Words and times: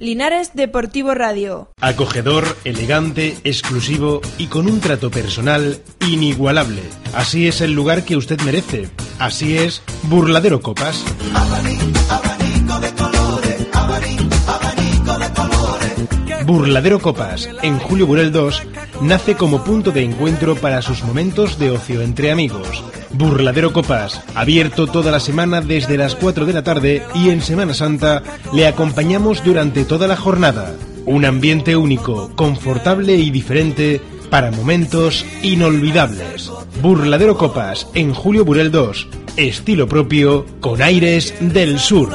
Linares 0.00 0.52
Deportivo 0.54 1.12
Radio. 1.12 1.72
Acogedor, 1.80 2.44
elegante, 2.62 3.36
exclusivo 3.42 4.20
y 4.38 4.46
con 4.46 4.68
un 4.68 4.78
trato 4.78 5.10
personal 5.10 5.82
inigualable. 6.06 6.82
Así 7.14 7.48
es 7.48 7.60
el 7.62 7.72
lugar 7.72 8.04
que 8.04 8.16
usted 8.16 8.40
merece. 8.42 8.88
Así 9.18 9.58
es 9.58 9.82
Burladero 10.04 10.60
Copas. 10.60 11.04
Burladero 16.46 17.00
Copas, 17.00 17.48
en 17.62 17.80
Julio 17.80 18.06
Burel 18.06 18.30
2, 18.30 18.62
nace 19.02 19.34
como 19.34 19.64
punto 19.64 19.90
de 19.90 20.04
encuentro 20.04 20.54
para 20.54 20.80
sus 20.80 21.02
momentos 21.02 21.58
de 21.58 21.72
ocio 21.72 22.02
entre 22.02 22.30
amigos. 22.30 22.84
Burladero 23.12 23.72
Copas, 23.72 24.22
abierto 24.34 24.86
toda 24.86 25.10
la 25.10 25.20
semana 25.20 25.60
desde 25.60 25.96
las 25.96 26.14
4 26.14 26.46
de 26.46 26.52
la 26.52 26.62
tarde 26.62 27.02
y 27.14 27.30
en 27.30 27.42
Semana 27.42 27.74
Santa 27.74 28.22
le 28.52 28.66
acompañamos 28.66 29.42
durante 29.44 29.84
toda 29.84 30.06
la 30.06 30.16
jornada. 30.16 30.74
Un 31.06 31.24
ambiente 31.24 31.76
único, 31.76 32.30
confortable 32.36 33.14
y 33.14 33.30
diferente 33.30 34.00
para 34.30 34.50
momentos 34.50 35.24
inolvidables. 35.42 36.52
Burladero 36.82 37.38
Copas, 37.38 37.88
en 37.94 38.12
Julio 38.12 38.44
Burel 38.44 38.70
2, 38.70 39.08
estilo 39.36 39.88
propio 39.88 40.44
con 40.60 40.82
aires 40.82 41.34
del 41.40 41.78
sur. 41.78 42.10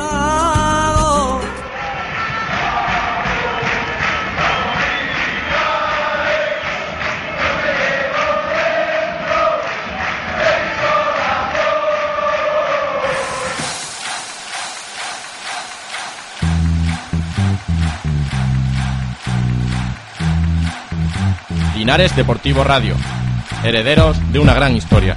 Linares 21.93 22.15
Deportivo 22.15 22.63
Radio, 22.63 22.95
herederos 23.63 24.17
de 24.31 24.39
una 24.39 24.55
gran 24.55 24.75
historia. 24.75 25.15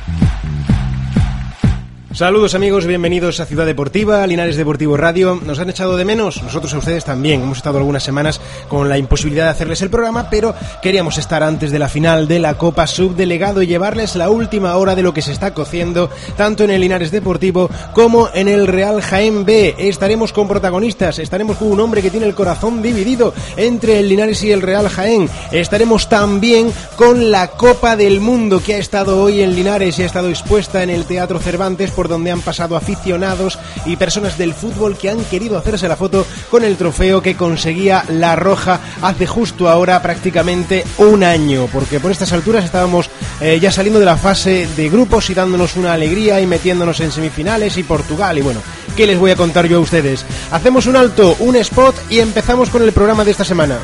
Saludos 2.16 2.54
amigos, 2.54 2.86
bienvenidos 2.86 3.40
a 3.40 3.44
Ciudad 3.44 3.66
Deportiva, 3.66 4.26
Linares 4.26 4.56
Deportivo 4.56 4.96
Radio. 4.96 5.38
¿Nos 5.44 5.58
han 5.58 5.68
echado 5.68 5.98
de 5.98 6.06
menos? 6.06 6.42
Nosotros 6.42 6.72
a 6.72 6.78
ustedes 6.78 7.04
también. 7.04 7.42
Hemos 7.42 7.58
estado 7.58 7.76
algunas 7.76 8.04
semanas 8.04 8.40
con 8.68 8.88
la 8.88 8.96
imposibilidad 8.96 9.44
de 9.44 9.50
hacerles 9.50 9.82
el 9.82 9.90
programa, 9.90 10.30
pero 10.30 10.54
queríamos 10.80 11.18
estar 11.18 11.42
antes 11.42 11.70
de 11.70 11.78
la 11.78 11.90
final 11.90 12.26
de 12.26 12.38
la 12.38 12.56
Copa 12.56 12.86
Subdelegado 12.86 13.60
y 13.60 13.66
llevarles 13.66 14.16
la 14.16 14.30
última 14.30 14.74
hora 14.76 14.94
de 14.94 15.02
lo 15.02 15.12
que 15.12 15.20
se 15.20 15.30
está 15.30 15.52
cociendo, 15.52 16.08
tanto 16.38 16.64
en 16.64 16.70
el 16.70 16.80
Linares 16.80 17.10
Deportivo 17.10 17.68
como 17.92 18.30
en 18.32 18.48
el 18.48 18.66
Real 18.66 19.02
Jaén 19.02 19.44
B. 19.44 19.74
Estaremos 19.76 20.32
con 20.32 20.48
protagonistas, 20.48 21.18
estaremos 21.18 21.58
con 21.58 21.68
un 21.68 21.80
hombre 21.80 22.00
que 22.00 22.10
tiene 22.10 22.24
el 22.24 22.34
corazón 22.34 22.80
dividido 22.80 23.34
entre 23.58 23.98
el 23.98 24.08
Linares 24.08 24.42
y 24.42 24.52
el 24.52 24.62
Real 24.62 24.88
Jaén. 24.88 25.28
Estaremos 25.52 26.08
también 26.08 26.72
con 26.96 27.30
la 27.30 27.48
Copa 27.48 27.94
del 27.94 28.22
Mundo 28.22 28.62
que 28.64 28.76
ha 28.76 28.78
estado 28.78 29.22
hoy 29.22 29.42
en 29.42 29.54
Linares 29.54 29.98
y 29.98 30.02
ha 30.02 30.06
estado 30.06 30.30
expuesta 30.30 30.82
en 30.82 30.88
el 30.88 31.04
Teatro 31.04 31.38
Cervantes 31.40 31.90
por 31.90 32.05
donde 32.08 32.30
han 32.30 32.40
pasado 32.40 32.76
aficionados 32.76 33.58
y 33.84 33.96
personas 33.96 34.38
del 34.38 34.54
fútbol 34.54 34.96
que 34.96 35.10
han 35.10 35.24
querido 35.24 35.58
hacerse 35.58 35.88
la 35.88 35.96
foto 35.96 36.26
con 36.50 36.64
el 36.64 36.76
trofeo 36.76 37.22
que 37.22 37.36
conseguía 37.36 38.04
La 38.08 38.36
Roja 38.36 38.80
hace 39.02 39.26
justo 39.26 39.68
ahora 39.68 40.00
prácticamente 40.02 40.84
un 40.98 41.24
año, 41.24 41.68
porque 41.72 42.00
por 42.00 42.10
estas 42.10 42.32
alturas 42.32 42.64
estábamos 42.64 43.10
eh, 43.40 43.58
ya 43.60 43.70
saliendo 43.70 44.00
de 44.00 44.06
la 44.06 44.16
fase 44.16 44.68
de 44.76 44.88
grupos 44.88 45.30
y 45.30 45.34
dándonos 45.34 45.76
una 45.76 45.92
alegría 45.92 46.40
y 46.40 46.46
metiéndonos 46.46 47.00
en 47.00 47.12
semifinales 47.12 47.76
y 47.76 47.82
Portugal 47.82 48.38
y 48.38 48.42
bueno, 48.42 48.60
¿qué 48.96 49.06
les 49.06 49.18
voy 49.18 49.30
a 49.30 49.36
contar 49.36 49.66
yo 49.66 49.78
a 49.78 49.80
ustedes? 49.80 50.24
Hacemos 50.50 50.86
un 50.86 50.96
alto, 50.96 51.36
un 51.40 51.56
spot 51.56 51.94
y 52.10 52.20
empezamos 52.20 52.70
con 52.70 52.82
el 52.82 52.92
programa 52.92 53.24
de 53.24 53.30
esta 53.30 53.44
semana. 53.44 53.78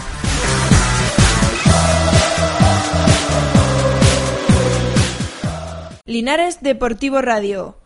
Linares 6.05 6.61
Deportivo 6.61 7.23
Radio. 7.23 7.82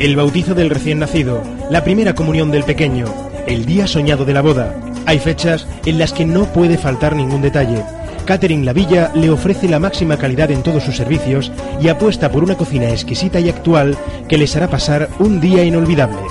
El 0.00 0.16
bautizo 0.16 0.54
del 0.54 0.70
recién 0.70 0.98
nacido, 0.98 1.42
la 1.68 1.84
primera 1.84 2.14
comunión 2.14 2.50
del 2.50 2.64
pequeño, 2.64 3.04
el 3.46 3.66
día 3.66 3.86
soñado 3.86 4.24
de 4.24 4.32
la 4.32 4.40
boda. 4.40 4.74
Hay 5.04 5.18
fechas 5.18 5.66
en 5.84 5.98
las 5.98 6.14
que 6.14 6.24
no 6.24 6.46
puede 6.54 6.78
faltar 6.78 7.14
ningún 7.14 7.42
detalle. 7.42 7.84
Catering 8.24 8.64
La 8.64 8.72
Villa 8.72 9.12
le 9.14 9.28
ofrece 9.28 9.68
la 9.68 9.78
máxima 9.78 10.16
calidad 10.16 10.50
en 10.50 10.62
todos 10.62 10.84
sus 10.84 10.96
servicios 10.96 11.52
y 11.82 11.88
apuesta 11.88 12.30
por 12.32 12.42
una 12.42 12.56
cocina 12.56 12.88
exquisita 12.88 13.40
y 13.40 13.50
actual 13.50 13.94
que 14.26 14.38
les 14.38 14.56
hará 14.56 14.68
pasar 14.68 15.10
un 15.18 15.38
día 15.38 15.64
inolvidable. 15.64 16.22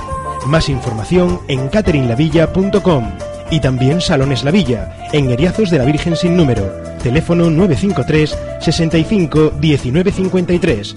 Más 0.47 0.67
información 0.67 1.39
en 1.47 1.67
cateringlavilla.com 1.67 3.11
y 3.51 3.59
también 3.59 4.01
Salones 4.01 4.43
La 4.43 4.49
Villa, 4.49 5.09
en 5.13 5.29
Eriazos 5.29 5.69
de 5.69 5.77
la 5.77 5.85
Virgen 5.85 6.15
sin 6.15 6.35
número. 6.35 6.63
Teléfono 7.03 7.51
953 7.51 8.35
65 8.61 9.53
1953 9.61 10.95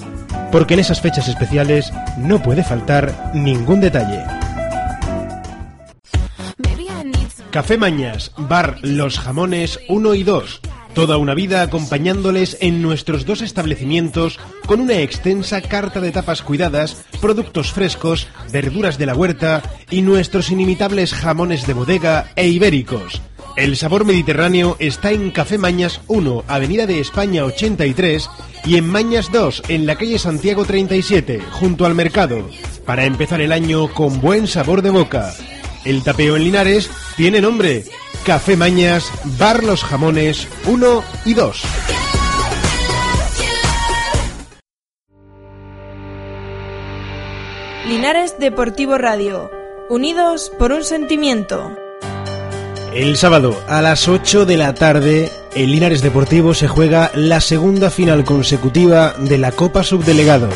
porque 0.53 0.75
en 0.75 0.81
esas 0.81 1.01
fechas 1.01 1.27
especiales 1.27 1.93
no 2.19 2.41
puede 2.41 2.63
faltar 2.63 3.33
ningún 3.35 3.81
detalle. 3.81 4.23
Café 7.51 7.77
Mañas, 7.77 8.33
Bar 8.37 8.77
Los 8.83 9.19
Jamones 9.19 9.81
1 9.89 10.15
y 10.15 10.23
2. 10.23 10.61
Toda 10.95 11.17
una 11.17 11.35
vida 11.35 11.63
acompañándoles 11.63 12.59
en 12.61 12.83
nuestros 12.83 13.25
dos 13.25 13.41
establecimientos 13.41 14.39
con 14.67 14.81
una 14.81 14.99
extensa 14.99 15.63
carta 15.63 16.01
de 16.01 16.13
tapas 16.13 16.43
cuidadas, 16.43 17.05
productos 17.21 17.73
frescos, 17.73 18.29
verduras 18.53 18.99
de 18.99 19.07
la 19.07 19.15
huerta 19.15 19.63
y 19.91 20.03
nuestros 20.03 20.51
inimitables 20.51 21.15
jamones 21.15 21.67
de 21.67 21.73
bodega 21.73 22.31
e 22.37 22.49
ibéricos. 22.49 23.23
El 23.55 23.77
sabor 23.77 24.07
mediterráneo 24.07 24.77
está 24.79 25.11
en 25.11 25.31
Café 25.31 25.59
Mañas 25.59 26.01
1, 26.09 26.45
Avenida 26.49 26.87
de 26.87 27.01
España 27.01 27.45
83 27.45 28.31
y 28.65 28.77
en 28.77 28.89
Mañas 28.89 29.31
2, 29.31 29.65
en 29.69 29.85
la 29.85 29.97
calle 29.97 30.19
Santiago 30.19 30.65
37, 30.65 31.43
junto 31.51 31.85
al 31.85 31.95
mercado, 31.95 32.49
para 32.87 33.05
empezar 33.05 33.43
el 33.43 33.53
año 33.53 33.93
con 33.93 34.23
buen 34.23 34.47
sabor 34.47 34.81
de 34.81 34.89
boca. 34.89 35.35
El 35.85 36.03
tapeo 36.03 36.37
en 36.37 36.45
Linares 36.45 36.91
tiene 37.17 37.43
nombre, 37.43 37.85
Café 38.25 38.57
Mañas, 38.57 39.13
Bar 39.39 39.63
Los 39.65 39.85
Jamones 39.85 40.49
1 40.67 41.05
y 41.27 41.35
2. 41.35 41.63
Linares 47.87 48.39
Deportivo 48.39 48.97
Radio. 48.97 49.51
Unidos 49.91 50.51
por 50.59 50.73
un 50.73 50.85
sentimiento. 50.85 51.77
El 52.95 53.17
sábado 53.17 53.59
a 53.69 53.81
las 53.81 54.07
8 54.07 54.45
de 54.45 54.59
la 54.59 54.75
tarde, 54.75 55.33
en 55.55 55.71
Linares 55.71 56.03
Deportivo 56.03 56.53
se 56.53 56.69
juega 56.69 57.11
la 57.15 57.41
segunda 57.41 57.89
final 57.89 58.23
consecutiva 58.23 59.15
de 59.19 59.39
la 59.39 59.51
Copa 59.51 59.83
Subdelegado. 59.83 60.51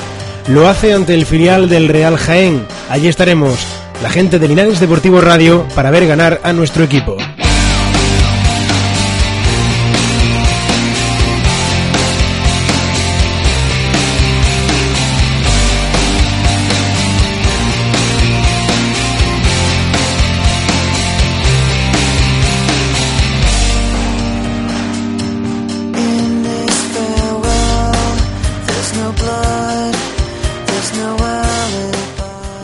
Lo 0.47 0.69
hace 0.69 0.93
ante 0.93 1.15
el 1.15 1.25
filial 1.25 1.71
del 1.71 1.89
Real 1.89 2.19
Jaén. 2.19 2.67
Allí 2.91 3.09
estaremos, 3.09 3.59
la 4.03 4.11
gente 4.11 4.39
de 4.39 4.49
Linares 4.49 4.81
Deportivo 4.81 5.23
Radio, 5.23 5.67
para 5.75 5.91
ver 5.91 6.07
ganar 6.07 6.39
a 6.43 6.53
nuestro 6.53 6.85
equipo. 6.85 7.17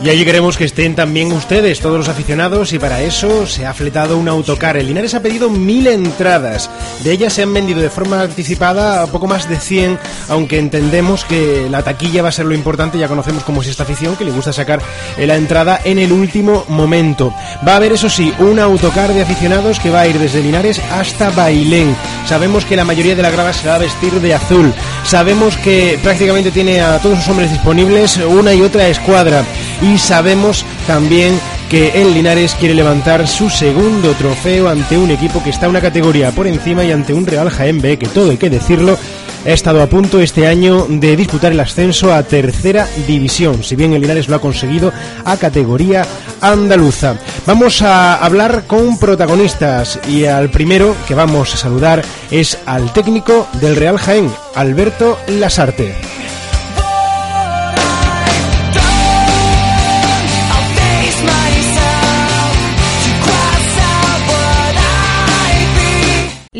Y 0.03 0.09
allí 0.09 0.25
queremos 0.25 0.57
que 0.57 0.65
estén 0.65 0.95
también 0.95 1.31
ustedes, 1.31 1.79
todos 1.79 1.97
los 1.97 2.09
aficionados, 2.09 2.73
y 2.73 2.79
para 2.79 3.01
eso 3.01 3.47
se 3.47 3.65
ha 3.65 3.73
fletado 3.73 4.17
un 4.17 4.27
autocar. 4.27 4.75
El 4.75 4.87
Linares 4.87 5.13
ha 5.13 5.21
pedido 5.21 5.49
mil 5.49 5.87
entradas. 5.87 6.69
De 7.05 7.13
ellas 7.13 7.31
se 7.31 7.41
han 7.41 7.53
vendido 7.53 7.79
de 7.79 7.89
forma 7.89 8.21
anticipada 8.21 9.07
poco 9.07 9.27
más 9.27 9.47
de 9.47 9.57
100, 9.57 9.97
aunque 10.27 10.59
entendemos 10.59 11.23
que 11.23 11.69
la 11.71 11.83
taquilla 11.83 12.21
va 12.21 12.27
a 12.27 12.33
ser 12.33 12.45
lo 12.47 12.53
importante. 12.53 12.97
Ya 12.97 13.07
conocemos 13.07 13.45
cómo 13.45 13.61
es 13.61 13.69
esta 13.69 13.83
afición, 13.83 14.17
que 14.17 14.25
le 14.25 14.31
gusta 14.31 14.51
sacar 14.51 14.81
la 15.17 15.37
entrada 15.37 15.79
en 15.85 15.99
el 15.99 16.11
último 16.11 16.65
momento. 16.67 17.33
Va 17.65 17.73
a 17.73 17.77
haber, 17.77 17.93
eso 17.93 18.09
sí, 18.09 18.33
un 18.39 18.59
autocar 18.59 19.13
de 19.13 19.21
aficionados 19.21 19.79
que 19.79 19.89
va 19.89 20.01
a 20.01 20.07
ir 20.07 20.19
desde 20.19 20.43
Linares 20.43 20.81
hasta 20.91 21.29
Bailén. 21.29 21.95
Sabemos 22.27 22.65
que 22.65 22.75
la 22.75 22.83
mayoría 22.83 23.15
de 23.15 23.21
la 23.21 23.31
grada 23.31 23.53
se 23.53 23.69
va 23.69 23.75
a 23.75 23.79
vestir 23.79 24.11
de 24.19 24.33
azul. 24.33 24.73
Sabemos 25.05 25.55
que 25.55 25.97
prácticamente 26.03 26.51
tiene 26.51 26.81
a 26.81 26.99
todos 26.99 27.19
los 27.19 27.27
hombres 27.29 27.51
disponibles 27.51 28.17
una 28.17 28.53
y 28.53 28.61
otra 28.61 28.89
escuadra. 28.89 29.45
Y 29.83 29.97
sabemos 29.97 30.65
también 30.87 31.37
que 31.69 32.01
el 32.01 32.13
Linares 32.13 32.55
quiere 32.55 32.73
levantar 32.73 33.27
su 33.27 33.49
segundo 33.49 34.13
trofeo 34.13 34.69
ante 34.69 34.97
un 34.97 35.11
equipo 35.11 35.43
que 35.43 35.49
está 35.49 35.67
una 35.67 35.81
categoría 35.81 36.31
por 36.31 36.47
encima 36.47 36.85
y 36.85 36.91
ante 36.91 37.13
un 37.13 37.25
Real 37.25 37.49
Jaén 37.49 37.81
B, 37.81 37.97
que 37.97 38.07
todo 38.07 38.31
hay 38.31 38.37
que 38.37 38.49
decirlo, 38.49 38.97
ha 39.45 39.49
estado 39.49 39.81
a 39.81 39.87
punto 39.87 40.21
este 40.21 40.47
año 40.47 40.85
de 40.87 41.17
disputar 41.17 41.51
el 41.51 41.59
ascenso 41.59 42.13
a 42.13 42.23
tercera 42.23 42.87
división, 43.07 43.61
si 43.63 43.75
bien 43.75 43.91
el 43.91 44.01
Linares 44.01 44.29
lo 44.29 44.37
ha 44.37 44.41
conseguido 44.41 44.93
a 45.25 45.35
categoría 45.35 46.05
andaluza. 46.39 47.17
Vamos 47.45 47.81
a 47.81 48.15
hablar 48.15 48.63
con 48.67 48.97
protagonistas 48.97 49.99
y 50.07 50.25
al 50.25 50.49
primero 50.49 50.95
que 51.07 51.15
vamos 51.15 51.53
a 51.53 51.57
saludar 51.57 52.03
es 52.31 52.57
al 52.65 52.93
técnico 52.93 53.47
del 53.59 53.75
Real 53.75 53.97
Jaén, 53.97 54.31
Alberto 54.55 55.17
Lasarte. 55.27 56.22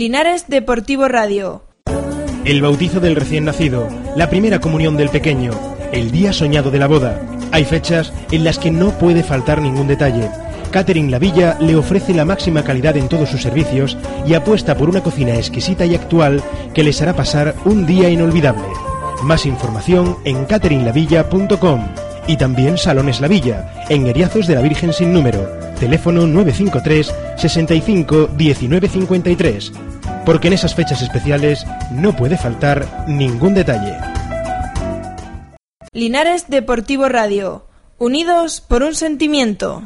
Linares 0.03 0.50
Deportivo 0.50 1.07
Radio. 1.07 1.63
El 2.44 2.61
bautizo 2.61 3.00
del 3.00 3.15
recién 3.15 3.45
nacido, 3.45 3.88
la 4.17 4.29
primera 4.29 4.59
comunión 4.59 4.97
del 4.97 5.07
pequeño, 5.07 5.53
el 5.94 6.11
día 6.11 6.33
soñado 6.33 6.71
de 6.71 6.77
la 6.77 6.88
boda. 6.88 7.21
Hay 7.53 7.63
fechas 7.63 8.11
en 8.29 8.44
las 8.44 8.59
que 8.59 8.69
no 8.69 8.89
puede 9.00 9.23
faltar 9.23 9.61
ningún 9.61 9.88
detalle. 9.88 10.29
Catherine 10.71 11.09
La 11.09 11.19
Villa 11.19 11.55
le 11.61 11.77
ofrece 11.77 12.13
la 12.13 12.25
máxima 12.25 12.65
calidad 12.65 12.97
en 12.97 13.07
todos 13.07 13.29
sus 13.29 13.41
servicios 13.41 13.97
y 14.27 14.33
apuesta 14.33 14.75
por 14.75 14.89
una 14.89 15.01
cocina 15.01 15.35
exquisita 15.35 15.85
y 15.85 15.95
actual 15.95 16.44
que 16.73 16.83
les 16.83 17.01
hará 17.01 17.15
pasar 17.15 17.56
un 17.63 17.85
día 17.85 18.09
inolvidable. 18.09 18.67
Más 19.23 19.45
información 19.45 20.17
en 20.25 20.44
catherinelavilla.com 20.44 21.88
y 22.27 22.35
también 22.35 22.77
Salones 22.77 23.21
La 23.21 23.29
Villa, 23.29 23.85
en 23.88 24.06
Heriazos 24.06 24.47
de 24.47 24.56
la 24.56 24.61
Virgen 24.61 24.91
sin 24.91 25.13
número. 25.13 25.62
Teléfono 25.79 26.27
953 26.27 27.13
65 27.37 28.29
1953 28.37 29.71
porque 30.25 30.47
en 30.47 30.53
esas 30.53 30.75
fechas 30.75 31.01
especiales 31.01 31.65
no 31.91 32.15
puede 32.15 32.37
faltar 32.37 33.05
ningún 33.07 33.53
detalle. 33.53 33.97
Linares 35.91 36.49
Deportivo 36.49 37.09
Radio. 37.09 37.65
Unidos 37.97 38.61
por 38.61 38.83
un 38.83 38.95
sentimiento. 38.95 39.83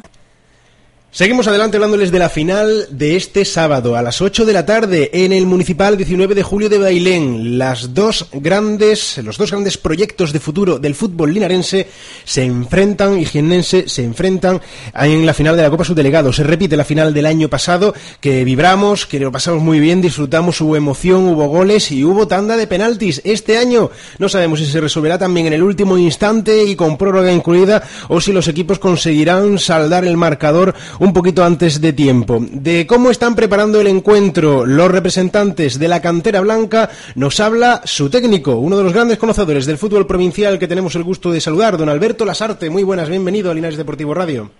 Seguimos 1.10 1.48
adelante 1.48 1.78
hablándoles 1.78 2.12
de 2.12 2.18
la 2.18 2.28
final 2.28 2.86
de 2.90 3.16
este 3.16 3.46
sábado 3.46 3.96
a 3.96 4.02
las 4.02 4.20
8 4.20 4.44
de 4.44 4.52
la 4.52 4.66
tarde 4.66 5.10
en 5.14 5.32
el 5.32 5.46
Municipal 5.46 5.96
19 5.96 6.34
de 6.34 6.42
julio 6.42 6.68
de 6.68 6.76
Bailén. 6.76 7.56
Las 7.56 7.94
dos 7.94 8.26
grandes, 8.30 9.16
los 9.24 9.38
dos 9.38 9.50
grandes 9.50 9.78
proyectos 9.78 10.34
de 10.34 10.38
futuro 10.38 10.78
del 10.78 10.94
fútbol 10.94 11.32
linarense 11.32 11.88
se 12.24 12.44
enfrentan 12.44 13.18
y 13.18 13.24
jiennense 13.24 13.88
se 13.88 14.04
enfrentan 14.04 14.60
en 14.94 15.24
la 15.24 15.32
final 15.32 15.56
de 15.56 15.62
la 15.62 15.70
Copa 15.70 15.84
Subdelegado. 15.84 16.30
Se 16.30 16.44
repite 16.44 16.76
la 16.76 16.84
final 16.84 17.14
del 17.14 17.24
año 17.24 17.48
pasado 17.48 17.94
que 18.20 18.44
vibramos, 18.44 19.06
que 19.06 19.18
lo 19.18 19.32
pasamos 19.32 19.62
muy 19.62 19.80
bien, 19.80 20.02
disfrutamos, 20.02 20.60
hubo 20.60 20.76
emoción, 20.76 21.26
hubo 21.26 21.48
goles 21.48 21.90
y 21.90 22.04
hubo 22.04 22.28
tanda 22.28 22.54
de 22.54 22.66
penaltis. 22.66 23.22
Este 23.24 23.56
año 23.56 23.90
no 24.18 24.28
sabemos 24.28 24.58
si 24.58 24.66
se 24.66 24.80
resolverá 24.80 25.16
también 25.16 25.46
en 25.46 25.54
el 25.54 25.62
último 25.62 25.96
instante 25.96 26.64
y 26.64 26.76
con 26.76 26.98
prórroga 26.98 27.32
incluida 27.32 27.82
o 28.08 28.20
si 28.20 28.30
los 28.30 28.46
equipos 28.46 28.78
conseguirán 28.78 29.58
saldar 29.58 30.04
el 30.04 30.18
marcador 30.18 30.74
un 30.98 31.12
poquito 31.12 31.44
antes 31.44 31.80
de 31.80 31.92
tiempo. 31.92 32.38
De 32.40 32.86
cómo 32.86 33.10
están 33.10 33.34
preparando 33.34 33.80
el 33.80 33.86
encuentro 33.86 34.66
los 34.66 34.90
representantes 34.90 35.78
de 35.78 35.88
la 35.88 36.00
cantera 36.00 36.40
blanca, 36.40 36.90
nos 37.14 37.40
habla 37.40 37.82
su 37.84 38.10
técnico, 38.10 38.56
uno 38.56 38.76
de 38.76 38.84
los 38.84 38.92
grandes 38.92 39.18
conocedores 39.18 39.66
del 39.66 39.78
fútbol 39.78 40.06
provincial 40.06 40.58
que 40.58 40.68
tenemos 40.68 40.94
el 40.94 41.04
gusto 41.04 41.30
de 41.30 41.40
saludar, 41.40 41.76
don 41.76 41.88
Alberto 41.88 42.24
Lasarte. 42.24 42.70
Muy 42.70 42.82
buenas, 42.82 43.08
bienvenido 43.08 43.50
a 43.50 43.54
Linares 43.54 43.78
Deportivo 43.78 44.14
Radio. 44.14 44.50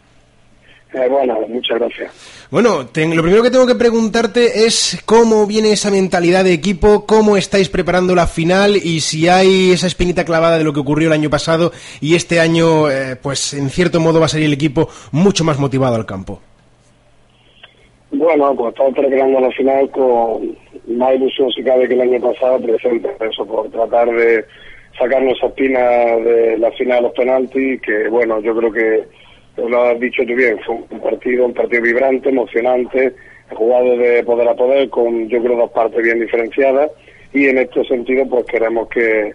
Eh, 0.95 1.07
bueno, 1.09 1.39
muchas 1.49 1.79
gracias. 1.79 2.49
Bueno, 2.51 2.79
lo 2.81 3.23
primero 3.23 3.43
que 3.43 3.51
tengo 3.51 3.67
que 3.67 3.75
preguntarte 3.75 4.65
es 4.65 5.03
cómo 5.05 5.47
viene 5.47 5.73
esa 5.73 5.91
mentalidad 5.91 6.45
de 6.45 6.55
equipo, 6.55 7.05
cómo 7.05 7.37
estáis 7.37 7.69
preparando 7.69 8.15
la 8.15 8.27
final 8.27 8.77
y 8.77 9.01
si 9.01 9.29
hay 9.29 9.73
esa 9.73 9.87
espinita 9.87 10.25
clavada 10.25 10.57
de 10.57 10.65
lo 10.65 10.73
que 10.73 10.81
ocurrió 10.81 11.09
el 11.09 11.13
año 11.13 11.29
pasado 11.29 11.73
y 12.01 12.15
este 12.15 12.41
año, 12.41 12.91
eh, 12.91 13.17
pues 13.23 13.53
en 13.53 13.69
cierto 13.69 14.01
modo 14.01 14.19
va 14.19 14.27
a 14.27 14.29
salir 14.31 14.47
el 14.47 14.55
equipo 14.55 14.89
mucho 15.13 15.45
más 15.45 15.59
motivado 15.59 15.95
al 15.95 16.07
campo. 16.07 16.41
Bueno, 18.11 18.55
pues 18.57 18.71
estamos 18.71 18.95
preparando 18.95 19.41
la 19.41 19.51
final 19.51 19.91
con 19.91 20.57
más 20.87 21.15
ilusión 21.15 21.51
si 21.51 21.63
cabe 21.63 21.87
que 21.87 21.95
el 21.95 22.01
año 22.01 22.21
pasado, 22.33 22.59
presente 22.61 23.11
eso, 23.21 23.45
por 23.45 23.71
tratar 23.71 24.09
de 24.11 24.43
sacarnos 24.99 25.37
esa 25.37 25.49
espina 25.49 25.81
de 25.81 26.57
la 26.57 26.71
final 26.73 26.97
de 26.97 27.03
los 27.03 27.13
penaltis, 27.13 27.83
que 27.83 28.09
bueno, 28.09 28.41
yo 28.41 28.57
creo 28.57 28.73
que 28.73 29.18
lo 29.67 29.83
has 29.85 29.99
dicho 29.99 30.23
tú 30.27 30.35
bien, 30.35 30.59
fue 30.65 30.77
un 30.91 31.01
partido, 31.01 31.47
un 31.47 31.55
partido 31.55 31.83
vibrante, 31.83 32.29
emocionante, 32.29 33.13
jugado 33.51 33.97
de 33.97 34.23
poder 34.23 34.49
a 34.49 34.55
poder, 34.55 34.89
con 34.91 35.29
yo 35.29 35.43
creo 35.43 35.57
dos 35.57 35.71
partes 35.71 36.03
bien 36.03 36.21
diferenciadas, 36.21 36.91
y 37.33 37.47
en 37.47 37.59
este 37.59 37.85
sentido 37.85 38.27
pues 38.29 38.45
queremos 38.47 38.89
que, 38.89 39.33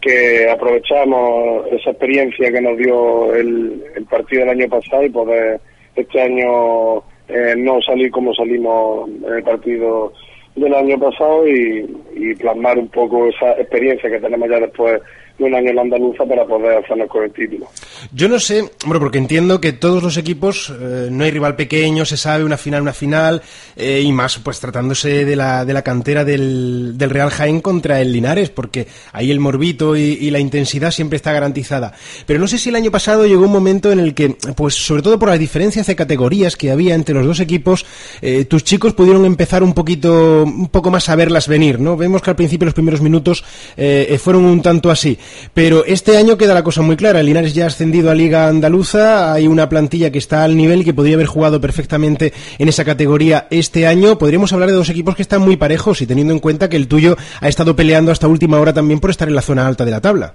que 0.00 0.48
aprovechamos 0.50 1.66
esa 1.70 1.90
experiencia 1.90 2.50
que 2.50 2.60
nos 2.60 2.76
dio 2.76 3.34
el, 3.34 3.82
el 3.96 4.04
partido 4.06 4.40
del 4.40 4.60
año 4.60 4.68
pasado 4.68 5.04
y 5.04 5.10
poder 5.10 5.60
este 5.94 6.20
año 6.20 6.98
eh, 7.28 7.54
no 7.56 7.80
salir 7.82 8.10
como 8.10 8.34
salimos 8.34 9.08
en 9.08 9.34
el 9.34 9.42
partido 9.42 10.12
del 10.56 10.74
año 10.74 10.98
pasado 10.98 11.46
y, 11.48 11.86
y 12.14 12.34
plasmar 12.34 12.78
un 12.78 12.88
poco 12.88 13.26
esa 13.26 13.52
experiencia 13.52 14.10
que 14.10 14.20
tenemos 14.20 14.48
ya 14.50 14.60
después 14.60 15.00
un 15.38 15.54
año 15.54 15.70
en 15.70 15.76
la 15.76 15.82
andaluza 15.82 16.24
para 16.24 16.44
poder 16.44 16.78
hacernos 16.78 17.08
con 17.08 17.24
el 17.24 17.32
título. 17.32 17.66
Yo 18.12 18.28
no 18.28 18.38
sé, 18.38 18.70
bueno, 18.84 19.00
porque 19.00 19.18
entiendo 19.18 19.60
que 19.60 19.72
todos 19.72 20.02
los 20.02 20.16
equipos, 20.16 20.72
eh, 20.80 21.08
no 21.10 21.24
hay 21.24 21.30
rival 21.30 21.56
pequeño, 21.56 22.04
se 22.04 22.16
sabe 22.16 22.44
una 22.44 22.56
final, 22.56 22.82
una 22.82 22.92
final, 22.92 23.42
eh, 23.76 24.02
y 24.04 24.12
más 24.12 24.38
pues 24.38 24.60
tratándose 24.60 25.24
de 25.24 25.36
la, 25.36 25.64
de 25.64 25.72
la 25.72 25.82
cantera 25.82 26.24
del, 26.24 26.96
del, 26.96 27.10
Real 27.10 27.30
Jaén 27.30 27.60
contra 27.60 28.00
el 28.00 28.12
Linares, 28.12 28.50
porque 28.50 28.86
ahí 29.12 29.30
el 29.30 29.40
morbito 29.40 29.96
y, 29.96 30.18
y, 30.20 30.30
la 30.30 30.38
intensidad 30.38 30.90
siempre 30.90 31.16
está 31.16 31.32
garantizada. 31.32 31.92
Pero 32.26 32.38
no 32.38 32.46
sé 32.46 32.58
si 32.58 32.68
el 32.68 32.76
año 32.76 32.90
pasado 32.90 33.26
llegó 33.26 33.44
un 33.44 33.52
momento 33.52 33.92
en 33.92 34.00
el 34.00 34.14
que, 34.14 34.36
pues 34.56 34.74
sobre 34.74 35.02
todo 35.02 35.18
por 35.18 35.28
las 35.28 35.38
diferencias 35.38 35.86
de 35.86 35.96
categorías 35.96 36.56
que 36.56 36.70
había 36.70 36.94
entre 36.94 37.14
los 37.14 37.26
dos 37.26 37.40
equipos, 37.40 37.84
eh, 38.20 38.44
tus 38.44 38.64
chicos 38.64 38.94
pudieron 38.94 39.24
empezar 39.24 39.62
un 39.62 39.74
poquito, 39.74 40.44
un 40.44 40.68
poco 40.68 40.90
más 40.90 41.08
a 41.08 41.16
verlas 41.16 41.48
venir, 41.48 41.80
¿no? 41.80 41.96
Vemos 41.96 42.22
que 42.22 42.30
al 42.30 42.36
principio 42.36 42.66
los 42.66 42.74
primeros 42.74 43.00
minutos 43.00 43.44
eh, 43.76 44.18
fueron 44.20 44.44
un 44.44 44.62
tanto 44.62 44.90
así. 44.90 45.18
Pero 45.54 45.84
este 45.84 46.16
año 46.16 46.36
queda 46.36 46.54
la 46.54 46.62
cosa 46.62 46.82
muy 46.82 46.96
clara. 46.96 47.20
El 47.20 47.26
Linares 47.26 47.54
ya 47.54 47.64
ha 47.64 47.68
ascendido 47.68 48.10
a 48.10 48.14
Liga 48.14 48.48
Andaluza. 48.48 49.32
Hay 49.32 49.46
una 49.46 49.68
plantilla 49.68 50.10
que 50.10 50.18
está 50.18 50.44
al 50.44 50.56
nivel 50.56 50.82
y 50.82 50.84
que 50.84 50.94
podría 50.94 51.14
haber 51.14 51.26
jugado 51.26 51.60
perfectamente 51.60 52.32
en 52.58 52.68
esa 52.68 52.84
categoría 52.84 53.46
este 53.50 53.86
año. 53.86 54.18
Podríamos 54.18 54.52
hablar 54.52 54.68
de 54.70 54.76
dos 54.76 54.90
equipos 54.90 55.16
que 55.16 55.22
están 55.22 55.42
muy 55.42 55.56
parejos 55.56 56.02
y 56.02 56.06
teniendo 56.06 56.32
en 56.32 56.40
cuenta 56.40 56.68
que 56.68 56.76
el 56.76 56.88
tuyo 56.88 57.16
ha 57.40 57.48
estado 57.48 57.76
peleando 57.76 58.12
hasta 58.12 58.28
última 58.28 58.60
hora 58.60 58.72
también 58.72 59.00
por 59.00 59.10
estar 59.10 59.28
en 59.28 59.34
la 59.34 59.42
zona 59.42 59.66
alta 59.66 59.84
de 59.84 59.90
la 59.90 60.00
tabla. 60.00 60.34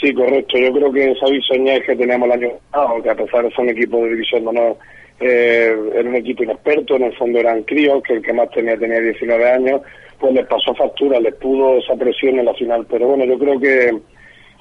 Sí, 0.00 0.14
correcto. 0.14 0.58
Yo 0.58 0.72
creo 0.72 0.92
que 0.92 1.10
esa 1.10 1.26
es 1.26 1.86
que 1.86 1.96
teníamos 1.96 2.26
el 2.28 2.32
año 2.32 2.48
pasado, 2.70 3.02
que 3.02 3.10
a 3.10 3.14
pesar 3.14 3.42
de 3.44 3.52
un 3.58 3.68
equipo 3.68 3.98
de 3.98 4.10
división 4.10 4.42
de 4.42 4.48
honor, 4.48 4.76
eh, 5.20 5.76
era 5.94 6.08
un 6.08 6.16
equipo 6.16 6.42
inexperto, 6.42 6.96
en 6.96 7.04
el 7.04 7.16
fondo 7.16 7.38
eran 7.38 7.62
críos, 7.64 8.02
que 8.02 8.14
el 8.14 8.22
que 8.22 8.32
más 8.32 8.50
tenía 8.50 8.76
tenía 8.76 9.00
19 9.00 9.50
años, 9.50 9.82
pues 10.18 10.32
les 10.32 10.46
pasó 10.46 10.74
factura, 10.74 11.20
les 11.20 11.34
pudo 11.34 11.78
esa 11.78 11.94
presión 11.94 12.38
en 12.38 12.46
la 12.46 12.54
final. 12.54 12.86
Pero 12.90 13.08
bueno, 13.08 13.24
yo 13.26 13.38
creo 13.38 13.60
que, 13.60 13.98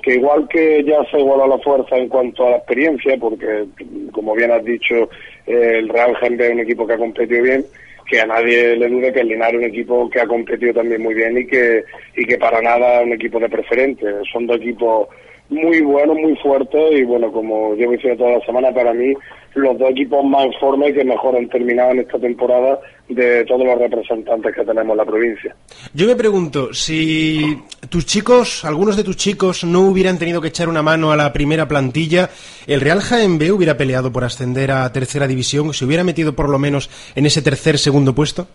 que 0.02 0.16
igual 0.16 0.48
que 0.50 0.84
ya 0.84 1.04
se 1.10 1.20
igualó 1.20 1.48
la 1.48 1.60
fuerza 1.60 1.98
en 1.98 2.10
cuanto 2.10 2.46
a 2.46 2.52
la 2.52 2.58
experiencia, 2.58 3.18
porque 3.18 3.66
como 4.12 4.36
bien 4.36 4.52
has 4.52 4.64
dicho, 4.64 5.10
el 5.46 5.88
Real 5.88 6.16
Gente 6.18 6.46
es 6.46 6.54
un 6.54 6.60
equipo 6.60 6.86
que 6.86 6.94
ha 6.94 6.98
competido 6.98 7.42
bien, 7.42 7.66
que 8.06 8.20
a 8.20 8.26
nadie 8.26 8.76
le 8.76 8.90
dude 8.90 9.14
que 9.14 9.22
el 9.22 9.30
Linares 9.30 9.54
es 9.54 9.60
un 9.60 9.70
equipo 9.70 10.10
que 10.10 10.20
ha 10.20 10.28
competido 10.28 10.74
también 10.74 11.02
muy 11.02 11.14
bien 11.14 11.38
y 11.38 11.48
que, 11.48 11.84
y 12.18 12.26
que 12.26 12.38
para 12.38 12.62
nada 12.62 13.00
es 13.00 13.06
un 13.06 13.14
equipo 13.14 13.40
de 13.40 13.48
preferente. 13.48 14.06
Son 14.32 14.46
dos 14.46 14.58
equipos 14.58 15.08
muy 15.50 15.82
buenos, 15.82 16.16
muy 16.18 16.36
fuertes 16.38 17.00
y 17.00 17.04
bueno, 17.04 17.32
como 17.32 17.74
llevo 17.76 17.94
diciendo 17.94 18.24
toda 18.24 18.38
la 18.38 18.46
semana, 18.46 18.72
para 18.72 18.94
mí 18.94 19.14
los 19.56 19.78
dos 19.78 19.90
equipos 19.90 20.24
más 20.24 20.46
en 20.46 20.54
forma 20.54 20.88
y 20.88 20.94
que 20.94 21.04
mejor 21.04 21.36
han 21.36 21.50
terminado 21.50 21.92
en 21.92 22.00
esta 22.00 22.20
temporada 22.20 22.80
de 23.08 23.44
todos 23.46 23.66
los 23.66 23.80
representantes 23.80 24.54
que 24.54 24.64
tenemos 24.64 24.92
en 24.92 24.98
la 24.98 25.06
provincia. 25.06 25.56
Yo 25.94 26.06
me 26.06 26.16
pregunto, 26.16 26.74
si 26.74 27.58
tus 27.90 28.06
chicos, 28.06 28.64
algunos 28.64 28.96
de 28.96 29.04
tus 29.04 29.18
chicos 29.18 29.64
no 29.64 29.82
hubieran 29.82 30.20
tenido 30.20 30.40
que 30.40 30.50
echar 30.50 30.70
una 30.70 30.84
mano 30.84 31.12
a 31.12 31.18
la 31.18 31.34
primera 31.34 31.68
plantilla, 31.68 32.30
¿el 32.68 32.82
Real 32.82 33.02
Jaén 33.02 33.40
B 33.40 33.52
hubiera 33.52 33.76
peleado 33.76 34.12
por 34.12 34.24
ascender 34.24 34.72
a 34.72 34.92
tercera 34.94 35.28
división? 35.28 35.74
¿Se 35.74 35.86
hubiera 35.86 36.04
metido 36.04 36.34
por 36.34 36.48
lo 36.50 36.60
menos 36.60 36.90
en 37.16 37.26
ese 37.26 37.42
tercer, 37.42 37.80
segundo 37.80 38.14
puesto? 38.14 38.48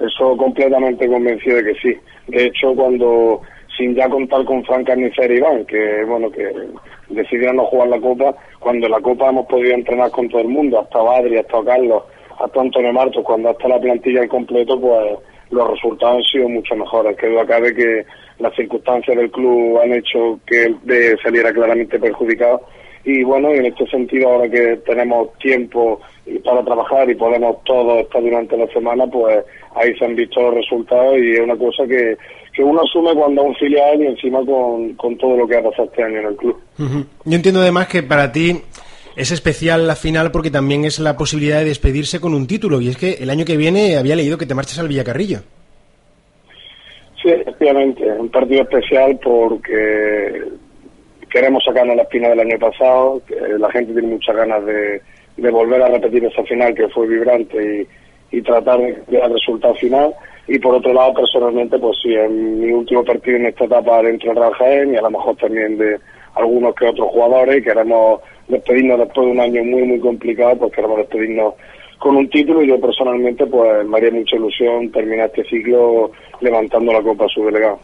Eso 0.00 0.36
completamente 0.36 1.06
convencido 1.06 1.56
de 1.56 1.64
que 1.64 1.74
sí. 1.80 1.94
De 2.28 2.46
hecho, 2.46 2.72
cuando 2.74 3.42
sin 3.78 3.94
ya 3.94 4.08
contar 4.08 4.44
con 4.44 4.64
Fran 4.64 4.84
Carnicer 4.84 5.30
Iván, 5.30 5.64
que 5.64 6.04
bueno, 6.04 6.30
que 6.30 6.52
decidieron 7.08 7.56
no 7.56 7.64
jugar 7.66 7.88
la 7.88 8.00
Copa, 8.00 8.34
cuando 8.58 8.86
en 8.86 8.92
la 8.92 9.00
Copa 9.00 9.28
hemos 9.28 9.46
podido 9.46 9.72
entrenar 9.72 10.10
con 10.10 10.28
todo 10.28 10.40
el 10.42 10.48
mundo, 10.48 10.80
hasta 10.80 10.98
Adri, 10.98 11.38
hasta 11.38 11.64
Carlos, 11.64 12.02
hasta 12.38 12.60
Antonio 12.60 12.92
Martos, 12.92 13.24
cuando 13.24 13.50
hasta 13.50 13.68
la 13.68 13.80
plantilla 13.80 14.22
en 14.22 14.28
completo, 14.28 14.78
pues 14.80 15.16
los 15.50 15.70
resultados 15.70 16.16
han 16.16 16.22
sido 16.24 16.48
mucho 16.48 16.74
mejores. 16.74 17.16
Que 17.16 17.28
duda 17.28 17.46
cabe 17.46 17.74
que 17.74 18.04
las 18.40 18.54
circunstancias 18.54 19.16
del 19.16 19.30
club 19.30 19.78
han 19.80 19.92
hecho 19.92 20.38
que 20.44 20.64
él 20.64 21.18
saliera 21.22 21.52
claramente 21.52 21.98
perjudicado 21.98 22.60
y 23.04 23.22
bueno, 23.22 23.50
en 23.50 23.64
este 23.64 23.86
sentido 23.86 24.28
ahora 24.28 24.50
que 24.50 24.76
tenemos 24.84 25.32
tiempo 25.38 26.00
para 26.44 26.62
trabajar 26.62 27.08
y 27.08 27.14
podemos 27.14 27.64
todos 27.64 28.00
estar 28.00 28.20
durante 28.20 28.54
la 28.56 28.66
semana, 28.68 29.06
pues 29.06 29.44
ahí 29.76 29.96
se 29.96 30.04
han 30.04 30.14
visto 30.14 30.42
los 30.42 30.54
resultados 30.54 31.16
y 31.16 31.32
es 31.32 31.40
una 31.40 31.56
cosa 31.56 31.86
que, 31.86 32.18
que 32.58 32.64
uno 32.64 32.82
asume 32.82 33.14
cuando 33.14 33.42
es 33.42 33.48
un 33.50 33.54
filial 33.54 34.02
y 34.02 34.06
encima 34.06 34.44
con, 34.44 34.92
con 34.94 35.16
todo 35.16 35.36
lo 35.36 35.46
que 35.46 35.58
ha 35.58 35.62
pasado 35.62 35.84
este 35.84 36.02
año 36.02 36.18
en 36.18 36.26
el 36.26 36.34
club. 36.34 36.56
Yo 37.24 37.36
entiendo 37.36 37.60
además 37.60 37.86
que 37.86 38.02
para 38.02 38.32
ti 38.32 38.60
es 39.14 39.30
especial 39.30 39.86
la 39.86 39.94
final 39.94 40.32
porque 40.32 40.50
también 40.50 40.84
es 40.84 40.98
la 40.98 41.16
posibilidad 41.16 41.60
de 41.60 41.66
despedirse 41.66 42.18
con 42.18 42.34
un 42.34 42.48
título 42.48 42.80
y 42.80 42.88
es 42.88 42.96
que 42.96 43.12
el 43.20 43.30
año 43.30 43.44
que 43.44 43.56
viene 43.56 43.96
había 43.96 44.16
leído 44.16 44.38
que 44.38 44.46
te 44.46 44.56
marchas 44.56 44.80
al 44.80 44.88
Villacarrillo. 44.88 45.38
Sí, 47.22 47.28
efectivamente, 47.28 48.04
es 48.04 48.18
un 48.18 48.28
partido 48.28 48.62
especial 48.62 49.20
porque 49.22 50.42
queremos 51.30 51.62
sacarnos 51.64 51.94
la 51.94 52.02
espina 52.02 52.30
del 52.30 52.40
año 52.40 52.58
pasado, 52.58 53.22
la 53.56 53.70
gente 53.70 53.92
tiene 53.92 54.08
muchas 54.08 54.34
ganas 54.34 54.66
de, 54.66 55.00
de 55.36 55.50
volver 55.52 55.80
a 55.80 55.90
repetir 55.90 56.24
esa 56.24 56.42
final 56.42 56.74
que 56.74 56.88
fue 56.88 57.06
vibrante 57.06 57.86
y, 58.32 58.36
y 58.36 58.42
tratar 58.42 58.80
de 58.80 59.16
el 59.16 59.32
resultado 59.32 59.76
final. 59.76 60.12
Y 60.48 60.58
por 60.58 60.74
otro 60.74 60.94
lado, 60.94 61.12
personalmente, 61.14 61.78
pues 61.78 61.98
sí, 62.02 62.14
en 62.14 62.60
mi 62.60 62.72
último 62.72 63.04
partido 63.04 63.36
en 63.36 63.46
esta 63.46 63.66
etapa 63.66 64.02
dentro 64.02 64.30
del 64.30 64.38
Real 64.38 64.54
Jaén 64.54 64.94
y 64.94 64.96
a 64.96 65.02
lo 65.02 65.10
mejor 65.10 65.36
también 65.36 65.76
de 65.76 65.98
algunos 66.34 66.74
que 66.74 66.86
otros 66.86 67.08
jugadores 67.10 67.58
y 67.58 67.62
queremos 67.62 68.20
despedirnos 68.48 68.98
después 68.98 69.26
de 69.26 69.32
un 69.32 69.40
año 69.40 69.62
muy, 69.64 69.82
muy 69.82 70.00
complicado, 70.00 70.56
pues 70.56 70.72
queremos 70.72 70.96
despedirnos 70.98 71.54
con 71.98 72.16
un 72.16 72.30
título 72.30 72.62
y 72.62 72.68
yo 72.68 72.80
personalmente 72.80 73.44
pues 73.46 73.86
me 73.86 73.98
haría 73.98 74.10
mucha 74.10 74.36
ilusión 74.36 74.90
terminar 74.90 75.26
este 75.26 75.44
ciclo 75.44 76.12
levantando 76.40 76.92
la 76.92 77.02
Copa 77.02 77.26
Subdelegado. 77.28 77.80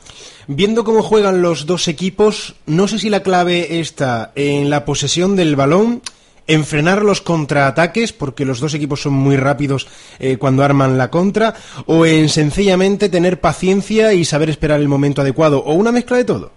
Viendo 0.46 0.84
cómo 0.84 1.02
juegan 1.02 1.42
los 1.42 1.66
dos 1.66 1.88
equipos, 1.88 2.54
no 2.66 2.86
sé 2.88 2.98
si 2.98 3.10
la 3.10 3.22
clave 3.22 3.80
está 3.80 4.32
en 4.36 4.70
la 4.70 4.84
posesión 4.84 5.36
del 5.36 5.56
balón 5.56 6.00
en 6.46 6.64
frenar 6.64 7.02
los 7.02 7.20
contraataques, 7.20 8.12
porque 8.12 8.44
los 8.44 8.60
dos 8.60 8.74
equipos 8.74 9.02
son 9.02 9.14
muy 9.14 9.36
rápidos 9.36 9.88
eh, 10.18 10.36
cuando 10.36 10.62
arman 10.62 10.98
la 10.98 11.10
contra, 11.10 11.54
o 11.86 12.06
en 12.06 12.28
sencillamente 12.28 13.08
tener 13.08 13.40
paciencia 13.40 14.12
y 14.12 14.24
saber 14.24 14.50
esperar 14.50 14.80
el 14.80 14.88
momento 14.88 15.22
adecuado, 15.22 15.62
o 15.64 15.74
una 15.74 15.92
mezcla 15.92 16.16
de 16.16 16.24
todo. 16.24 16.50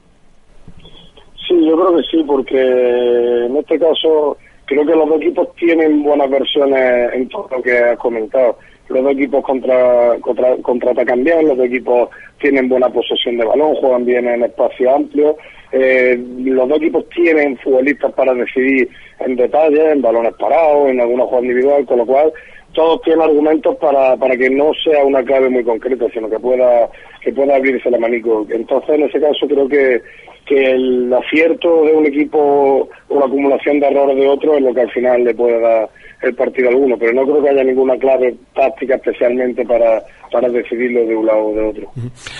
Sí, 1.47 1.55
yo 1.65 1.75
creo 1.75 1.95
que 1.95 2.03
sí, 2.11 2.23
porque 2.25 3.45
en 3.45 3.55
este 3.55 3.79
caso 3.79 4.37
creo 4.65 4.85
que 4.85 4.95
los 4.95 5.07
dos 5.07 5.21
equipos 5.21 5.47
tienen 5.55 6.03
buenas 6.03 6.29
versiones 6.29 7.13
en 7.13 7.29
todo 7.29 7.47
lo 7.51 7.61
que 7.61 7.77
has 7.77 7.97
comentado. 7.97 8.57
Los 8.89 9.03
dos 9.03 9.13
equipos 9.13 9.43
contra, 9.43 10.17
contra, 10.19 10.55
contraatacan 10.57 11.23
bien, 11.23 11.47
los 11.47 11.57
dos 11.57 11.67
equipos 11.67 12.09
tienen 12.39 12.69
buena 12.69 12.89
posesión 12.89 13.37
de 13.37 13.45
balón, 13.45 13.75
juegan 13.75 14.05
bien 14.05 14.27
en 14.27 14.43
espacio 14.43 14.95
amplio. 14.95 15.37
Eh, 15.71 16.17
los 16.45 16.69
dos 16.69 16.77
equipos 16.77 17.09
tienen 17.09 17.57
futbolistas 17.57 18.13
para 18.13 18.33
decidir 18.33 18.89
en 19.19 19.35
detalle, 19.35 19.91
en 19.91 20.01
balones 20.01 20.33
parados, 20.39 20.89
en 20.89 21.01
alguna 21.01 21.25
jugada 21.25 21.41
individual, 21.43 21.85
con 21.85 21.97
lo 21.97 22.05
cual 22.05 22.31
todos 22.73 23.01
tienen 23.01 23.23
argumentos 23.23 23.75
para, 23.77 24.15
para 24.17 24.37
que 24.37 24.49
no 24.49 24.71
sea 24.83 25.03
una 25.03 25.23
clave 25.23 25.49
muy 25.49 25.63
concreta, 25.63 26.05
sino 26.13 26.29
que 26.29 26.39
pueda 26.39 26.89
que 27.21 27.33
pueda 27.33 27.55
abrirse 27.55 27.89
el 27.89 27.95
abanico. 27.95 28.45
Entonces, 28.49 28.89
en 28.89 29.03
ese 29.03 29.19
caso, 29.19 29.47
creo 29.47 29.67
que, 29.67 30.01
que 30.47 30.71
el 30.71 31.13
acierto 31.13 31.83
de 31.83 31.93
un 31.93 32.05
equipo 32.05 32.89
o 33.09 33.19
la 33.19 33.25
acumulación 33.25 33.79
de 33.79 33.87
errores 33.87 34.15
de 34.15 34.27
otro 34.27 34.55
es 34.55 34.61
lo 34.61 34.73
que 34.73 34.81
al 34.81 34.91
final 34.91 35.23
le 35.23 35.35
puede 35.35 35.59
dar 35.59 35.89
el 36.21 36.33
partido 36.33 36.69
a 36.69 36.71
alguno, 36.71 36.97
pero 36.97 37.13
no 37.13 37.23
creo 37.23 37.43
que 37.43 37.49
haya 37.49 37.63
ninguna 37.63 37.95
clave 37.97 38.35
táctica 38.55 38.95
especialmente 38.95 39.63
para, 39.65 40.01
para 40.31 40.49
decidirlo 40.49 41.05
de 41.05 41.15
un 41.15 41.25
lado 41.25 41.45
o 41.45 41.53
de 41.53 41.61
otro. 41.61 41.91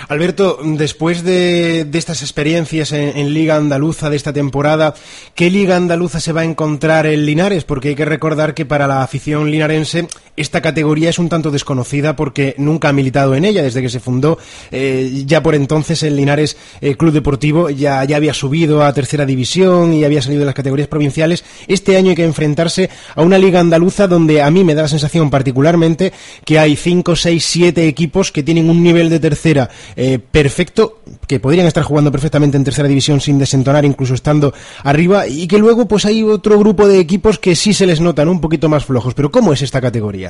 Alberto, 0.10 0.58
después 0.64 1.24
de, 1.24 1.86
de 1.86 1.98
estas 2.00 2.24
experiencias 2.24 2.92
en, 2.92 3.16
en, 3.18 3.34
Liga 3.34 3.56
Andaluza 3.56 4.10
de 4.10 4.16
esta 4.16 4.34
temporada, 4.34 4.96
¿qué 5.36 5.52
Liga 5.52 5.76
Andaluza 5.76 6.20
se 6.20 6.34
va 6.34 6.42
a 6.42 6.46
encontrar 6.46 7.06
en 7.06 7.26
Linares? 7.26 7.66
Porque 7.66 7.90
hay 7.90 7.96
que 7.96 8.06
recordar 8.06 8.56
que 8.56 8.66
para 8.66 8.88
la 8.88 9.04
afición 9.04 9.52
linarense 9.52 10.08
esta 10.38 10.62
categoría 10.62 11.10
es 11.10 11.20
un 11.20 11.30
tanto 11.30 11.52
desconocida 11.52 12.16
porque 12.16 12.56
nunca 12.58 12.90
ha 12.90 12.94
militado 12.94 13.36
en 13.36 13.44
ella 13.44 13.64
desde 13.64 13.82
que 13.82 13.90
se 13.90 14.00
fundó. 14.00 14.38
Eh, 14.72 15.24
ya 15.26 15.42
por 15.44 15.56
entonces 15.56 16.04
el 16.04 16.16
Linares 16.16 16.56
eh, 16.80 16.96
Club 16.96 17.12
Deportivo 17.12 17.70
ya, 17.70 18.04
ya 18.06 18.16
había 18.16 18.34
subido 18.34 18.84
a 18.84 18.94
tercera 18.94 19.26
división 19.26 19.94
y 19.94 20.04
había 20.04 20.22
salido 20.22 20.42
de 20.42 20.46
las 20.46 20.56
categorías 20.56 20.88
provinciales. 20.88 21.44
Este 21.68 21.98
año 21.98 22.12
hay 22.12 22.16
que 22.16 22.24
enfrentarse 22.24 22.90
a 23.16 23.24
una 23.24 23.38
Liga 23.38 23.60
Andaluza 23.60 24.08
donde 24.08 24.42
a 24.42 24.52
mí 24.52 24.64
me 24.64 24.76
da 24.76 24.84
la 24.84 24.88
sensación 24.88 25.30
particularmente 25.30 26.14
que 26.46 26.60
hay 26.60 26.76
5, 26.76 27.16
6, 27.16 27.44
7 27.44 27.88
equipos 27.88 28.32
que 28.32 28.44
tienen 28.44 28.70
un 28.70 28.84
nivel 28.84 29.10
de 29.10 29.20
tercera 29.20 29.70
eh, 29.96 30.20
perfecto, 30.20 31.00
que 31.28 31.40
podrían 31.40 31.66
estar 31.66 31.84
jugando 31.84 32.12
perfectamente 32.12 32.58
en 32.58 32.64
tercera 32.64 32.88
división 32.88 33.22
sin 33.22 33.40
desentonar, 33.40 33.86
incluso 33.86 34.14
estando 34.14 34.54
arriba, 34.84 35.28
y 35.28 35.48
que 35.48 35.58
luego 35.58 35.88
pues 35.88 36.06
hay 36.06 36.22
otro 36.24 36.60
grupo 36.60 36.88
de 36.88 37.00
equipos 37.00 37.40
que 37.40 37.56
sí 37.56 37.74
se 37.74 37.88
les 37.88 38.02
notan 38.02 38.30
un 38.30 38.40
poquito 38.40 38.70
más 38.70 38.86
flojos. 38.86 39.14
Pero 39.14 39.32
¿cómo 39.32 39.54
es 39.54 39.62
esta 39.62 39.82
categoría? 39.82 40.27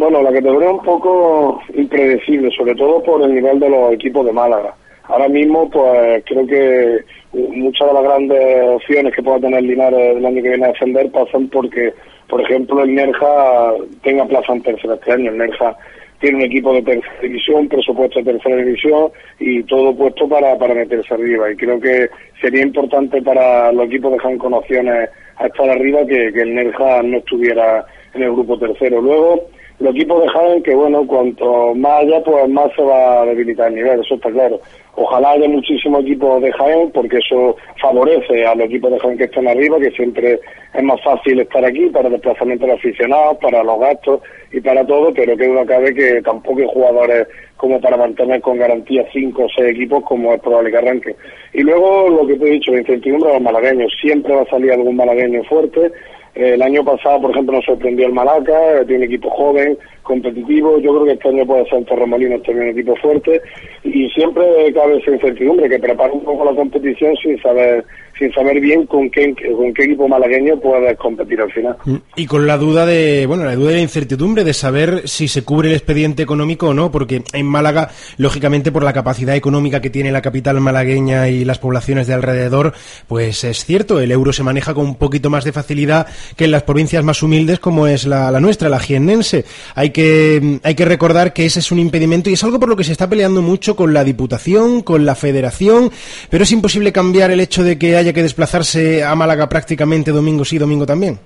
Bueno, 0.00 0.22
la 0.22 0.32
categoría 0.32 0.68
es 0.68 0.76
un 0.76 0.82
poco 0.82 1.60
impredecible, 1.74 2.50
sobre 2.56 2.74
todo 2.74 3.02
por 3.02 3.20
el 3.20 3.34
nivel 3.34 3.60
de 3.60 3.68
los 3.68 3.92
equipos 3.92 4.24
de 4.24 4.32
Málaga. 4.32 4.74
Ahora 5.04 5.28
mismo, 5.28 5.68
pues 5.68 6.24
creo 6.24 6.46
que 6.46 7.00
muchas 7.34 7.86
de 7.86 7.92
las 7.92 8.04
grandes 8.04 8.66
opciones 8.66 9.14
que 9.14 9.22
pueda 9.22 9.40
tener 9.40 9.62
Linares 9.62 10.16
el 10.16 10.24
año 10.24 10.42
que 10.42 10.48
viene 10.48 10.64
a 10.64 10.68
defender 10.68 11.10
pasan 11.10 11.48
porque, 11.48 11.92
por 12.30 12.40
ejemplo, 12.40 12.82
el 12.82 12.94
Nerja 12.94 13.74
tenga 14.02 14.24
plaza 14.24 14.54
en 14.54 14.62
tercera 14.62 14.94
este 14.94 15.12
año. 15.12 15.32
El 15.32 15.36
Nerja 15.36 15.76
tiene 16.18 16.38
un 16.38 16.44
equipo 16.44 16.72
de 16.72 16.80
tercera 16.80 17.20
división, 17.20 17.68
presupuesto 17.68 18.20
de 18.20 18.32
tercera 18.32 18.56
división 18.56 19.10
y 19.38 19.62
todo 19.64 19.94
puesto 19.94 20.26
para, 20.26 20.56
para 20.56 20.72
meterse 20.76 21.12
arriba. 21.12 21.52
Y 21.52 21.56
creo 21.56 21.78
que 21.78 22.08
sería 22.40 22.62
importante 22.62 23.20
para 23.20 23.70
los 23.70 23.84
equipos 23.84 24.12
de 24.12 24.38
con 24.38 24.54
opciones 24.54 25.10
a 25.36 25.46
estar 25.46 25.68
arriba 25.68 26.06
que 26.06 26.28
el 26.28 26.54
Nerja 26.54 27.02
no 27.02 27.18
estuviera 27.18 27.84
en 28.14 28.22
el 28.22 28.32
grupo 28.32 28.58
tercero. 28.58 29.02
Luego, 29.02 29.44
los 29.80 29.94
equipos 29.94 30.22
de 30.22 30.28
Jaén 30.28 30.62
que 30.62 30.74
bueno, 30.74 31.06
cuanto 31.06 31.74
más 31.74 32.02
allá, 32.02 32.22
pues 32.22 32.48
más 32.50 32.70
se 32.76 32.82
va 32.82 33.22
a 33.22 33.26
debilitar 33.26 33.68
el 33.68 33.76
nivel, 33.76 34.00
eso 34.00 34.14
está 34.14 34.30
claro. 34.30 34.60
Ojalá 34.96 35.30
haya 35.30 35.48
muchísimos 35.48 36.02
equipos 36.02 36.42
de 36.42 36.52
Jaén, 36.52 36.90
porque 36.92 37.16
eso 37.16 37.56
favorece 37.80 38.44
a 38.44 38.54
los 38.54 38.66
equipos 38.66 38.90
de 38.90 38.98
Jaén 39.00 39.16
que 39.16 39.24
están 39.24 39.48
arriba, 39.48 39.78
que 39.78 39.90
siempre 39.92 40.38
es 40.74 40.82
más 40.82 41.02
fácil 41.02 41.40
estar 41.40 41.64
aquí 41.64 41.86
para 41.86 42.08
el 42.08 42.12
desplazamiento 42.12 42.66
de 42.66 42.72
aficionados, 42.72 43.38
para 43.38 43.64
los 43.64 43.80
gastos 43.80 44.20
y 44.52 44.60
para 44.60 44.86
todo, 44.86 45.14
pero 45.14 45.34
que 45.36 45.48
uno 45.48 45.64
cabe 45.64 45.94
que 45.94 46.20
tampoco 46.22 46.60
hay 46.60 46.66
jugadores 46.66 47.26
como 47.56 47.80
para 47.80 47.96
mantener 47.96 48.40
con 48.42 48.58
garantía 48.58 49.06
cinco 49.12 49.44
o 49.44 49.48
seis 49.56 49.70
equipos 49.70 50.04
como 50.04 50.34
es 50.34 50.40
probable 50.40 50.70
que 50.70 50.76
arranque. 50.76 51.16
Y 51.54 51.62
luego 51.62 52.08
lo 52.10 52.26
que 52.26 52.36
te 52.36 52.46
he 52.46 52.52
dicho, 52.52 52.72
la 52.72 52.80
incertidumbre 52.80 53.28
de 53.28 53.34
los 53.34 53.42
malagueños, 53.42 53.92
siempre 54.00 54.34
va 54.34 54.42
a 54.42 54.50
salir 54.50 54.72
algún 54.72 54.96
malagueño 54.96 55.42
fuerte, 55.44 55.90
el 56.34 56.62
año 56.62 56.84
pasado, 56.84 57.20
por 57.20 57.30
ejemplo, 57.32 57.56
nos 57.56 57.64
sorprendió 57.64 58.06
el 58.06 58.12
Malaca, 58.12 58.84
tiene 58.86 59.06
equipo 59.06 59.30
joven, 59.30 59.78
competitivo. 60.02 60.78
Yo 60.78 60.92
creo 60.92 61.04
que 61.04 61.12
este 61.12 61.28
año 61.28 61.46
puede 61.46 61.68
ser 61.68 61.84
Torremolinos 61.84 62.42
también 62.42 62.68
un 62.68 62.78
equipo 62.78 62.96
fuerte. 62.96 63.40
Y 63.84 64.08
siempre 64.10 64.44
cabe 64.74 64.98
esa 64.98 65.10
incertidumbre, 65.12 65.68
que 65.68 65.78
prepara 65.78 66.12
un 66.12 66.24
poco 66.24 66.44
la 66.44 66.54
competición 66.54 67.14
sin 67.16 67.40
saber 67.40 67.84
sin 68.20 68.32
saber 68.34 68.60
bien 68.60 68.86
con 68.86 69.10
qué, 69.10 69.34
con 69.56 69.72
qué 69.72 69.84
equipo 69.84 70.06
malagueño 70.06 70.60
puedes 70.60 70.96
competir 70.98 71.40
al 71.40 71.50
final. 71.50 71.74
Y 72.16 72.26
con 72.26 72.46
la 72.46 72.58
duda 72.58 72.84
de, 72.84 73.24
bueno, 73.26 73.44
la 73.44 73.56
duda 73.56 73.70
de 73.70 73.76
la 73.76 73.80
incertidumbre 73.80 74.44
de 74.44 74.52
saber 74.52 75.08
si 75.08 75.26
se 75.26 75.42
cubre 75.42 75.70
el 75.70 75.74
expediente 75.74 76.22
económico 76.22 76.68
o 76.68 76.74
no, 76.74 76.90
porque 76.92 77.22
en 77.32 77.46
Málaga, 77.46 77.88
lógicamente 78.18 78.70
por 78.70 78.84
la 78.84 78.92
capacidad 78.92 79.34
económica 79.34 79.80
que 79.80 79.88
tiene 79.88 80.12
la 80.12 80.20
capital 80.20 80.60
malagueña 80.60 81.30
y 81.30 81.46
las 81.46 81.58
poblaciones 81.58 82.06
de 82.06 82.12
alrededor, 82.12 82.74
pues 83.08 83.42
es 83.42 83.64
cierto, 83.64 84.00
el 84.00 84.12
euro 84.12 84.34
se 84.34 84.42
maneja 84.42 84.74
con 84.74 84.84
un 84.84 84.96
poquito 84.96 85.30
más 85.30 85.44
de 85.44 85.52
facilidad 85.52 86.06
que 86.36 86.44
en 86.44 86.50
las 86.50 86.64
provincias 86.64 87.02
más 87.02 87.22
humildes 87.22 87.58
como 87.58 87.86
es 87.86 88.06
la, 88.06 88.30
la 88.30 88.40
nuestra, 88.40 88.68
la 88.68 88.80
jiennense. 88.80 89.46
Hay 89.74 89.89
que, 89.92 90.58
hay 90.62 90.74
que 90.74 90.84
recordar 90.84 91.32
que 91.32 91.46
ese 91.46 91.60
es 91.60 91.72
un 91.72 91.78
impedimento 91.78 92.30
y 92.30 92.34
es 92.34 92.44
algo 92.44 92.60
por 92.60 92.68
lo 92.68 92.76
que 92.76 92.84
se 92.84 92.92
está 92.92 93.08
peleando 93.08 93.42
mucho 93.42 93.76
con 93.76 93.92
la 93.92 94.04
Diputación, 94.04 94.82
con 94.82 95.06
la 95.06 95.14
Federación, 95.14 95.90
pero 96.30 96.44
es 96.44 96.52
imposible 96.52 96.92
cambiar 96.92 97.30
el 97.30 97.40
hecho 97.40 97.64
de 97.64 97.78
que 97.78 97.96
haya 97.96 98.12
que 98.12 98.22
desplazarse 98.22 99.04
a 99.04 99.14
Málaga 99.14 99.48
prácticamente 99.48 100.10
domingo 100.10 100.44
sí, 100.44 100.58
domingo 100.58 100.86
también. 100.86 101.18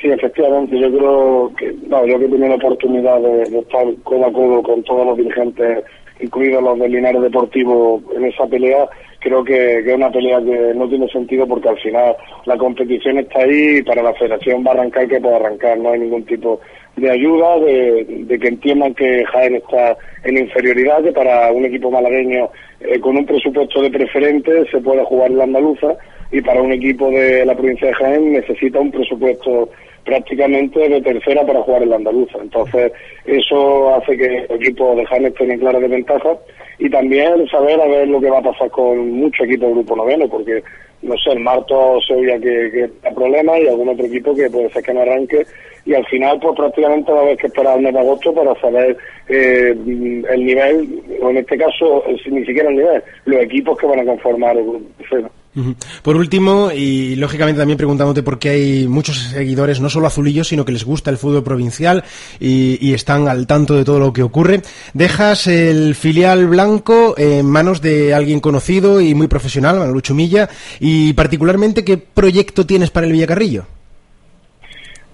Sí, 0.00 0.08
efectivamente, 0.08 0.78
yo 0.78 0.90
creo 0.90 1.52
que, 1.58 1.74
no, 1.86 2.06
yo 2.06 2.18
que 2.18 2.24
he 2.24 2.28
tenido 2.28 2.48
la 2.48 2.54
oportunidad 2.54 3.20
de, 3.20 3.50
de, 3.50 3.58
estar 3.58 3.84
codo 4.02 4.24
a 4.24 4.32
codo 4.32 4.62
con 4.62 4.82
todos 4.84 5.06
los 5.06 5.16
dirigentes, 5.18 5.84
incluidos 6.20 6.62
los 6.62 6.78
del 6.78 6.92
Linares 6.92 7.20
Deportivo, 7.20 8.02
en 8.16 8.24
esa 8.24 8.46
pelea, 8.46 8.88
creo 9.18 9.44
que, 9.44 9.82
que, 9.84 9.90
es 9.90 9.96
una 9.96 10.10
pelea 10.10 10.40
que 10.40 10.72
no 10.74 10.88
tiene 10.88 11.06
sentido 11.08 11.46
porque 11.46 11.68
al 11.68 11.78
final 11.78 12.16
la 12.46 12.56
competición 12.56 13.18
está 13.18 13.40
ahí 13.40 13.76
y 13.78 13.82
para 13.82 14.02
la 14.02 14.14
federación 14.14 14.64
va 14.66 14.70
a 14.70 14.74
arrancar 14.74 15.06
que 15.06 15.20
puede 15.20 15.36
arrancar, 15.36 15.78
no 15.78 15.90
hay 15.90 16.00
ningún 16.00 16.24
tipo 16.24 16.60
de 16.96 17.10
ayuda, 17.10 17.58
de, 17.58 18.04
de, 18.26 18.38
que 18.38 18.48
entiendan 18.48 18.94
que 18.94 19.24
Jaén 19.24 19.56
está 19.56 19.96
en 20.24 20.38
inferioridad, 20.38 21.02
que 21.02 21.12
para 21.12 21.50
un 21.52 21.64
equipo 21.64 21.90
malagueño 21.90 22.50
eh, 22.80 23.00
con 23.00 23.16
un 23.16 23.26
presupuesto 23.26 23.82
de 23.82 23.90
preferente 23.90 24.64
se 24.70 24.80
puede 24.80 25.04
jugar 25.04 25.30
en 25.30 25.38
la 25.38 25.44
andaluza 25.44 25.96
y 26.32 26.40
para 26.40 26.62
un 26.62 26.72
equipo 26.72 27.10
de 27.10 27.44
la 27.44 27.54
provincia 27.54 27.88
de 27.88 27.94
Jaén 27.94 28.32
necesita 28.32 28.80
un 28.80 28.90
presupuesto 28.90 29.68
prácticamente 30.04 30.88
de 30.88 31.00
tercera 31.00 31.44
para 31.44 31.62
jugar 31.62 31.82
en 31.82 31.90
la 31.90 31.96
andaluza. 31.96 32.38
Entonces, 32.40 32.92
eso 33.24 33.94
hace 33.94 34.16
que 34.16 34.46
el 34.48 34.56
equipo 34.56 34.94
de 34.94 35.06
Jaén 35.06 35.26
esté 35.26 35.44
en 35.44 35.58
clara 35.58 35.78
desventaja 35.78 36.36
y 36.78 36.88
también 36.88 37.46
saber 37.48 37.80
a 37.80 37.86
ver 37.86 38.08
lo 38.08 38.20
que 38.20 38.30
va 38.30 38.38
a 38.38 38.42
pasar 38.42 38.70
con 38.70 39.10
muchos 39.12 39.46
equipos 39.46 39.68
del 39.68 39.76
grupo 39.76 39.96
noveno, 39.96 40.28
porque 40.28 40.62
no 41.02 41.16
sé, 41.16 41.30
el 41.32 41.40
Marto 41.40 41.98
se 42.06 42.14
oía 42.14 42.38
que, 42.38 42.70
que 43.02 43.10
problemas 43.14 43.58
y 43.60 43.68
algún 43.68 43.88
otro 43.88 44.06
equipo 44.06 44.34
que 44.34 44.50
puede 44.50 44.70
ser 44.70 44.82
que 44.82 44.94
no 44.94 45.00
arranque 45.00 45.46
y 45.84 45.94
al 45.94 46.06
final 46.06 46.38
pues 46.40 46.56
prácticamente 46.56 47.12
va 47.12 47.18
a 47.18 47.22
haber 47.22 47.36
que 47.36 47.46
esperar 47.46 47.76
el 47.76 47.84
mes 47.84 47.94
de 47.94 48.00
agosto 48.00 48.34
para 48.34 48.54
saber 48.60 48.96
eh, 49.28 49.70
el 49.70 50.44
nivel, 50.44 51.02
o 51.22 51.30
en 51.30 51.38
este 51.38 51.56
caso 51.56 52.04
ni 52.26 52.44
siquiera 52.44 52.68
el 52.68 52.76
nivel, 52.76 53.02
los 53.24 53.42
equipos 53.42 53.78
que 53.78 53.86
van 53.86 54.00
a 54.00 54.04
conformar. 54.04 54.56
Por 56.02 56.16
último, 56.16 56.70
y 56.70 57.16
lógicamente 57.16 57.58
también 57.58 57.76
preguntándote 57.76 58.22
por 58.22 58.38
qué 58.38 58.50
hay 58.50 58.88
muchos 58.88 59.18
seguidores, 59.18 59.80
no 59.80 59.90
solo 59.90 60.06
azulillos, 60.06 60.48
sino 60.48 60.64
que 60.64 60.70
les 60.70 60.84
gusta 60.84 61.10
el 61.10 61.18
fútbol 61.18 61.42
provincial 61.42 62.04
y, 62.38 62.94
están 62.94 63.28
al 63.28 63.46
tanto 63.46 63.74
de 63.74 63.84
todo 63.84 63.98
lo 63.98 64.12
que 64.12 64.22
ocurre, 64.22 64.60
dejas 64.94 65.46
el 65.46 65.94
filial 65.94 66.46
blanco 66.46 67.14
en 67.16 67.46
manos 67.46 67.80
de 67.80 68.14
alguien 68.14 68.40
conocido 68.40 69.00
y 69.00 69.14
muy 69.14 69.26
profesional, 69.26 69.78
Manuel 69.78 70.02
Milla, 70.14 70.48
y 70.78 71.12
particularmente, 71.14 71.84
¿qué 71.84 71.96
proyecto 71.98 72.66
tienes 72.66 72.90
para 72.90 73.06
el 73.06 73.12
Villacarrillo? 73.12 73.64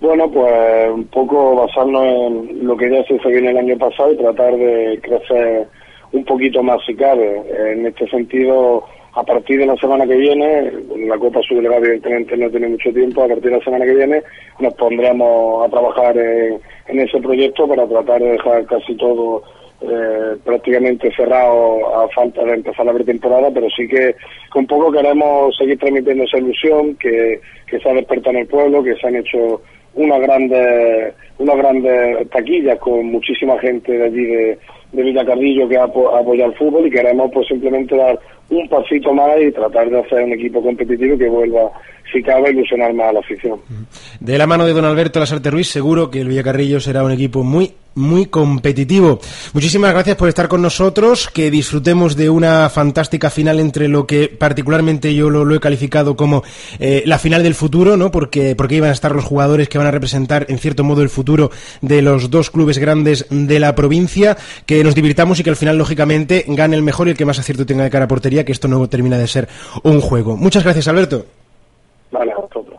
Bueno, 0.00 0.30
pues 0.30 0.90
un 0.92 1.04
poco 1.04 1.56
basarnos 1.56 2.04
en 2.04 2.66
lo 2.66 2.76
que 2.76 2.90
ya 2.90 3.02
se 3.04 3.14
hizo 3.14 3.28
bien 3.28 3.46
el 3.46 3.56
año 3.56 3.78
pasado 3.78 4.12
y 4.12 4.16
tratar 4.16 4.54
de 4.56 5.00
crecer 5.02 5.68
un 6.12 6.24
poquito 6.24 6.62
más 6.62 6.78
si 6.86 6.94
cabe. 6.94 7.42
En 7.72 7.86
este 7.86 8.06
sentido, 8.08 8.84
a 9.16 9.22
partir 9.22 9.58
de 9.58 9.66
la 9.66 9.76
semana 9.76 10.06
que 10.06 10.14
viene, 10.14 10.72
la 11.06 11.16
Copa 11.16 11.40
Subdelegada 11.40 11.78
evidentemente 11.78 12.36
no 12.36 12.50
tiene 12.50 12.68
mucho 12.68 12.92
tiempo, 12.92 13.24
a 13.24 13.28
partir 13.28 13.50
de 13.50 13.56
la 13.56 13.64
semana 13.64 13.86
que 13.86 13.94
viene 13.94 14.22
nos 14.60 14.74
pondremos 14.74 15.66
a 15.66 15.70
trabajar 15.70 16.18
en, 16.18 16.60
en 16.88 17.00
ese 17.00 17.18
proyecto 17.20 17.66
para 17.66 17.86
tratar 17.86 18.20
de 18.20 18.32
dejar 18.32 18.66
casi 18.66 18.94
todo 18.96 19.42
eh, 19.80 20.36
prácticamente 20.44 21.10
cerrado 21.16 22.02
a 22.02 22.08
falta 22.10 22.44
de 22.44 22.54
empezar 22.54 22.84
la 22.84 22.92
pretemporada, 22.92 23.50
pero 23.50 23.68
sí 23.70 23.88
que 23.88 24.16
con 24.50 24.66
poco 24.66 24.92
queremos 24.92 25.56
seguir 25.56 25.78
transmitiendo 25.78 26.24
esa 26.24 26.36
ilusión 26.36 26.94
que, 26.96 27.40
que 27.66 27.78
se 27.80 27.88
ha 27.88 27.94
despertado 27.94 28.36
en 28.36 28.42
el 28.42 28.48
pueblo, 28.48 28.84
que 28.84 28.96
se 28.96 29.06
han 29.06 29.16
hecho 29.16 29.62
unas 29.94 30.20
grandes 30.20 31.14
unas 31.38 31.56
grandes 31.56 32.30
taquillas 32.30 32.78
con 32.78 33.06
muchísima 33.06 33.58
gente 33.58 33.92
de 33.92 34.04
allí 34.04 34.24
de, 34.26 34.58
de 34.96 35.02
Villa 35.02 35.24
Carrillo 35.24 35.68
que 35.68 35.76
ha 35.76 35.84
apoyado 35.84 36.50
el 36.50 36.56
fútbol 36.56 36.86
y 36.86 36.90
queremos 36.90 37.30
pues 37.32 37.46
simplemente 37.46 37.94
dar 37.94 38.18
un 38.48 38.66
pasito 38.68 39.12
más 39.12 39.30
y 39.40 39.52
tratar 39.52 39.90
de 39.90 40.00
hacer 40.00 40.24
un 40.24 40.32
equipo 40.32 40.62
competitivo 40.62 41.18
que 41.18 41.28
vuelva, 41.28 41.70
si 42.10 42.22
cabe, 42.22 42.48
a 42.48 42.50
ilusionar 42.50 42.94
más 42.94 43.10
a 43.10 43.12
la 43.12 43.20
afición. 43.20 43.60
De 44.20 44.38
la 44.38 44.46
mano 44.46 44.64
de 44.64 44.72
don 44.72 44.84
Alberto 44.84 45.20
Lasarte 45.20 45.50
Ruiz, 45.50 45.68
seguro 45.68 46.10
que 46.10 46.20
el 46.20 46.28
Villacarrillo 46.28 46.80
será 46.80 47.04
un 47.04 47.12
equipo 47.12 47.44
muy, 47.44 47.72
muy 47.96 48.26
competitivo. 48.26 49.18
Muchísimas 49.52 49.92
gracias 49.92 50.16
por 50.16 50.28
estar 50.28 50.48
con 50.48 50.62
nosotros, 50.62 51.28
que 51.28 51.50
disfrutemos 51.50 52.14
de 52.14 52.30
una 52.30 52.68
fantástica 52.68 53.30
final 53.30 53.58
entre 53.58 53.88
lo 53.88 54.06
que 54.06 54.28
particularmente 54.28 55.14
yo 55.14 55.30
lo, 55.30 55.54
he 55.54 55.60
calificado 55.60 56.16
como 56.16 56.44
eh, 56.78 57.02
la 57.06 57.18
final 57.18 57.42
del 57.42 57.54
futuro, 57.54 57.96
¿no? 57.96 58.10
Porque, 58.10 58.54
porque 58.54 58.76
iban 58.76 58.90
a 58.90 58.92
estar 58.92 59.14
los 59.14 59.24
jugadores 59.24 59.68
que 59.68 59.78
van 59.78 59.86
a 59.86 59.90
representar, 59.90 60.46
en 60.48 60.58
cierto 60.58 60.84
modo, 60.84 61.02
el 61.02 61.08
futuro 61.08 61.50
de 61.80 62.02
los 62.02 62.30
dos 62.30 62.50
clubes 62.50 62.78
grandes 62.78 63.26
de 63.30 63.58
la 63.58 63.74
provincia, 63.74 64.36
que 64.66 64.84
nos 64.84 64.94
divirtamos 64.94 65.40
y 65.40 65.42
que 65.42 65.50
al 65.50 65.56
final, 65.56 65.78
lógicamente, 65.78 66.44
gane 66.48 66.76
el 66.76 66.82
mejor 66.82 67.08
y 67.08 67.12
el 67.12 67.16
que 67.16 67.24
más 67.24 67.38
acierto 67.38 67.66
tenga 67.66 67.84
de 67.84 67.90
cara 67.90 68.04
a 68.04 68.08
portería 68.08 68.44
que 68.44 68.52
esto 68.52 68.68
no 68.68 68.86
termina 68.88 69.18
de 69.18 69.26
ser 69.26 69.48
un 69.82 70.00
juego. 70.00 70.36
Muchas 70.36 70.62
gracias, 70.62 70.86
Alberto. 70.88 71.24
Vale, 72.10 72.32
a. 72.32 72.75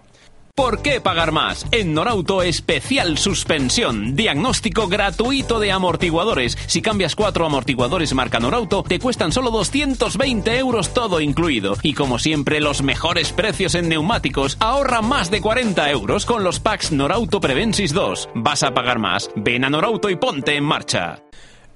¿Por 0.57 0.81
qué 0.81 0.99
pagar 0.99 1.31
más? 1.31 1.67
En 1.69 1.93
Norauto 1.93 2.41
especial 2.41 3.19
suspensión, 3.19 4.15
diagnóstico 4.15 4.87
gratuito 4.87 5.59
de 5.59 5.71
amortiguadores. 5.71 6.57
Si 6.65 6.81
cambias 6.81 7.15
cuatro 7.15 7.45
amortiguadores 7.45 8.15
marca 8.15 8.39
Norauto, 8.39 8.81
te 8.81 8.97
cuestan 8.97 9.31
solo 9.31 9.51
220 9.51 10.57
euros 10.57 10.95
todo 10.95 11.21
incluido. 11.21 11.77
Y 11.83 11.93
como 11.93 12.17
siempre, 12.17 12.59
los 12.59 12.81
mejores 12.81 13.31
precios 13.33 13.75
en 13.75 13.87
neumáticos. 13.87 14.57
Ahorra 14.59 15.03
más 15.03 15.29
de 15.29 15.41
40 15.41 15.91
euros 15.91 16.25
con 16.25 16.43
los 16.43 16.59
packs 16.59 16.91
Norauto 16.91 17.39
Prevensis 17.39 17.93
2. 17.93 18.29
¿Vas 18.33 18.63
a 18.63 18.73
pagar 18.73 18.97
más? 18.97 19.29
Ven 19.35 19.63
a 19.63 19.69
Norauto 19.69 20.09
y 20.09 20.15
ponte 20.15 20.55
en 20.55 20.63
marcha. 20.63 21.19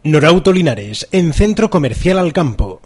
Norauto 0.03 0.51
Linares, 0.51 1.07
en 1.11 1.33
Centro 1.33 1.69
Comercial 1.69 2.17
al 2.17 2.33
Campo. 2.33 2.81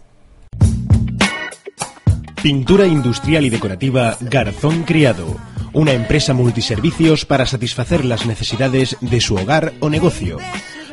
Pintura 2.42 2.86
industrial 2.86 3.46
y 3.46 3.48
decorativa 3.48 4.18
Garzón 4.20 4.82
Criado. 4.82 5.55
Una 5.76 5.92
empresa 5.92 6.32
multiservicios 6.32 7.26
para 7.26 7.44
satisfacer 7.44 8.06
las 8.06 8.24
necesidades 8.24 8.96
de 9.02 9.20
su 9.20 9.34
hogar 9.34 9.74
o 9.80 9.90
negocio. 9.90 10.38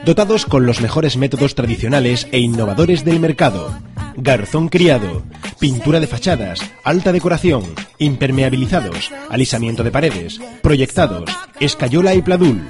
Dotados 0.05 0.45
con 0.45 0.65
los 0.65 0.81
mejores 0.81 1.15
métodos 1.15 1.55
tradicionales 1.55 2.27
e 2.33 2.39
innovadores 2.39 3.05
del 3.05 3.21
mercado. 3.21 3.73
Garzón 4.17 4.67
Criado. 4.67 5.23
Pintura 5.59 6.01
de 6.01 6.07
fachadas, 6.07 6.59
alta 6.83 7.13
decoración, 7.13 7.63
impermeabilizados, 7.99 9.11
alisamiento 9.29 9.81
de 9.81 9.91
paredes, 9.91 10.41
proyectados, 10.61 11.29
escayola 11.61 12.15
y 12.15 12.21
pladul 12.21 12.61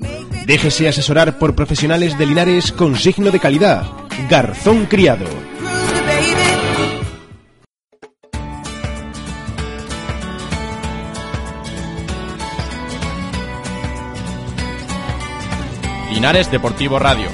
Déjese 0.46 0.88
asesorar 0.88 1.38
por 1.38 1.54
profesionales 1.54 2.16
de 2.16 2.24
Linares 2.24 2.72
con 2.72 2.96
signo 2.96 3.30
de 3.30 3.40
calidad. 3.40 3.92
Garzón 4.30 4.86
Criado. 4.86 5.26
Linares 16.14 16.48
Deportivo 16.48 16.96
Radio. 17.00 17.26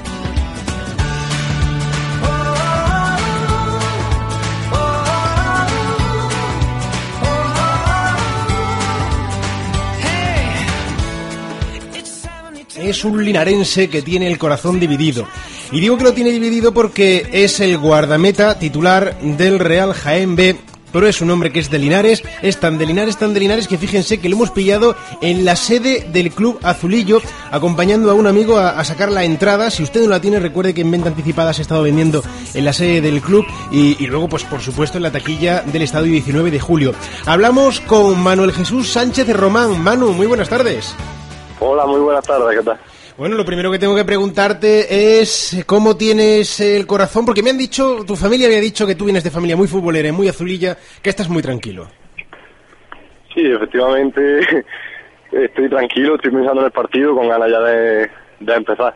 es 12.82 13.04
un 13.04 13.22
linarense 13.22 13.90
que 13.90 14.00
tiene 14.00 14.26
el 14.26 14.38
corazón 14.38 14.80
dividido. 14.80 15.28
Y 15.70 15.80
digo 15.80 15.98
que 15.98 16.04
lo 16.04 16.14
tiene 16.14 16.32
dividido 16.32 16.72
porque 16.72 17.28
es 17.30 17.60
el 17.60 17.76
guardameta 17.76 18.58
titular 18.58 19.20
del 19.20 19.58
Real 19.58 19.92
Jaén 19.92 20.34
B. 20.34 20.56
Pero 20.92 21.06
es 21.06 21.20
un 21.20 21.30
hombre 21.30 21.52
que 21.52 21.60
es 21.60 21.70
de 21.70 21.78
Linares, 21.78 22.22
es 22.42 22.58
tan 22.58 22.78
de 22.78 22.86
Linares, 22.86 23.16
tan 23.16 23.34
de 23.34 23.40
Linares 23.40 23.68
que 23.68 23.78
fíjense 23.78 24.18
que 24.18 24.28
lo 24.28 24.36
hemos 24.36 24.50
pillado 24.50 24.96
en 25.20 25.44
la 25.44 25.56
sede 25.56 26.06
del 26.12 26.30
Club 26.30 26.58
Azulillo, 26.62 27.20
acompañando 27.50 28.10
a 28.10 28.14
un 28.14 28.26
amigo 28.26 28.58
a, 28.58 28.82
sacar 28.84 29.10
la 29.10 29.24
entrada. 29.24 29.70
Si 29.70 29.82
usted 29.82 30.02
no 30.02 30.08
la 30.08 30.20
tiene, 30.20 30.40
recuerde 30.40 30.74
que 30.74 30.80
en 30.80 30.90
venta 30.90 31.08
anticipada 31.08 31.52
se 31.52 31.60
ha 31.60 31.62
estado 31.62 31.82
vendiendo 31.82 32.22
en 32.54 32.64
la 32.64 32.72
sede 32.72 33.00
del 33.00 33.20
club 33.20 33.44
y, 33.70 34.02
y 34.02 34.06
luego, 34.06 34.28
pues 34.28 34.44
por 34.44 34.60
supuesto, 34.60 34.98
en 34.98 35.04
la 35.04 35.12
taquilla 35.12 35.62
del 35.62 35.82
estadio 35.82 36.12
19 36.12 36.50
de 36.50 36.60
julio. 36.60 36.92
Hablamos 37.26 37.80
con 37.80 38.20
Manuel 38.20 38.52
Jesús 38.52 38.88
Sánchez 38.88 39.28
Román. 39.36 39.82
Manu, 39.82 40.12
muy 40.12 40.26
buenas 40.26 40.48
tardes. 40.48 40.94
Hola, 41.60 41.86
muy 41.86 42.00
buenas 42.00 42.24
tardes, 42.24 42.58
¿qué 42.58 42.64
tal? 42.64 42.80
Bueno, 43.20 43.36
lo 43.36 43.44
primero 43.44 43.70
que 43.70 43.78
tengo 43.78 43.94
que 43.94 44.06
preguntarte 44.06 45.20
es 45.20 45.62
cómo 45.66 45.94
tienes 45.94 46.58
el 46.58 46.86
corazón, 46.86 47.26
porque 47.26 47.42
me 47.42 47.50
han 47.50 47.58
dicho, 47.58 48.02
tu 48.06 48.16
familia 48.16 48.48
me 48.48 48.56
ha 48.56 48.60
dicho 48.62 48.86
que 48.86 48.94
tú 48.94 49.04
vienes 49.04 49.22
de 49.22 49.30
familia 49.30 49.58
muy 49.58 49.66
futbolera, 49.66 50.10
muy 50.10 50.26
azulilla, 50.26 50.78
que 51.02 51.10
estás 51.10 51.28
muy 51.28 51.42
tranquilo. 51.42 51.86
Sí, 53.34 53.42
efectivamente, 53.44 54.40
estoy 55.32 55.68
tranquilo, 55.68 56.14
estoy 56.14 56.30
pensando 56.30 56.62
en 56.62 56.66
el 56.68 56.72
partido 56.72 57.14
con 57.14 57.28
ganas 57.28 57.50
ya 57.50 57.60
de, 57.60 58.10
de 58.40 58.54
empezar. 58.54 58.94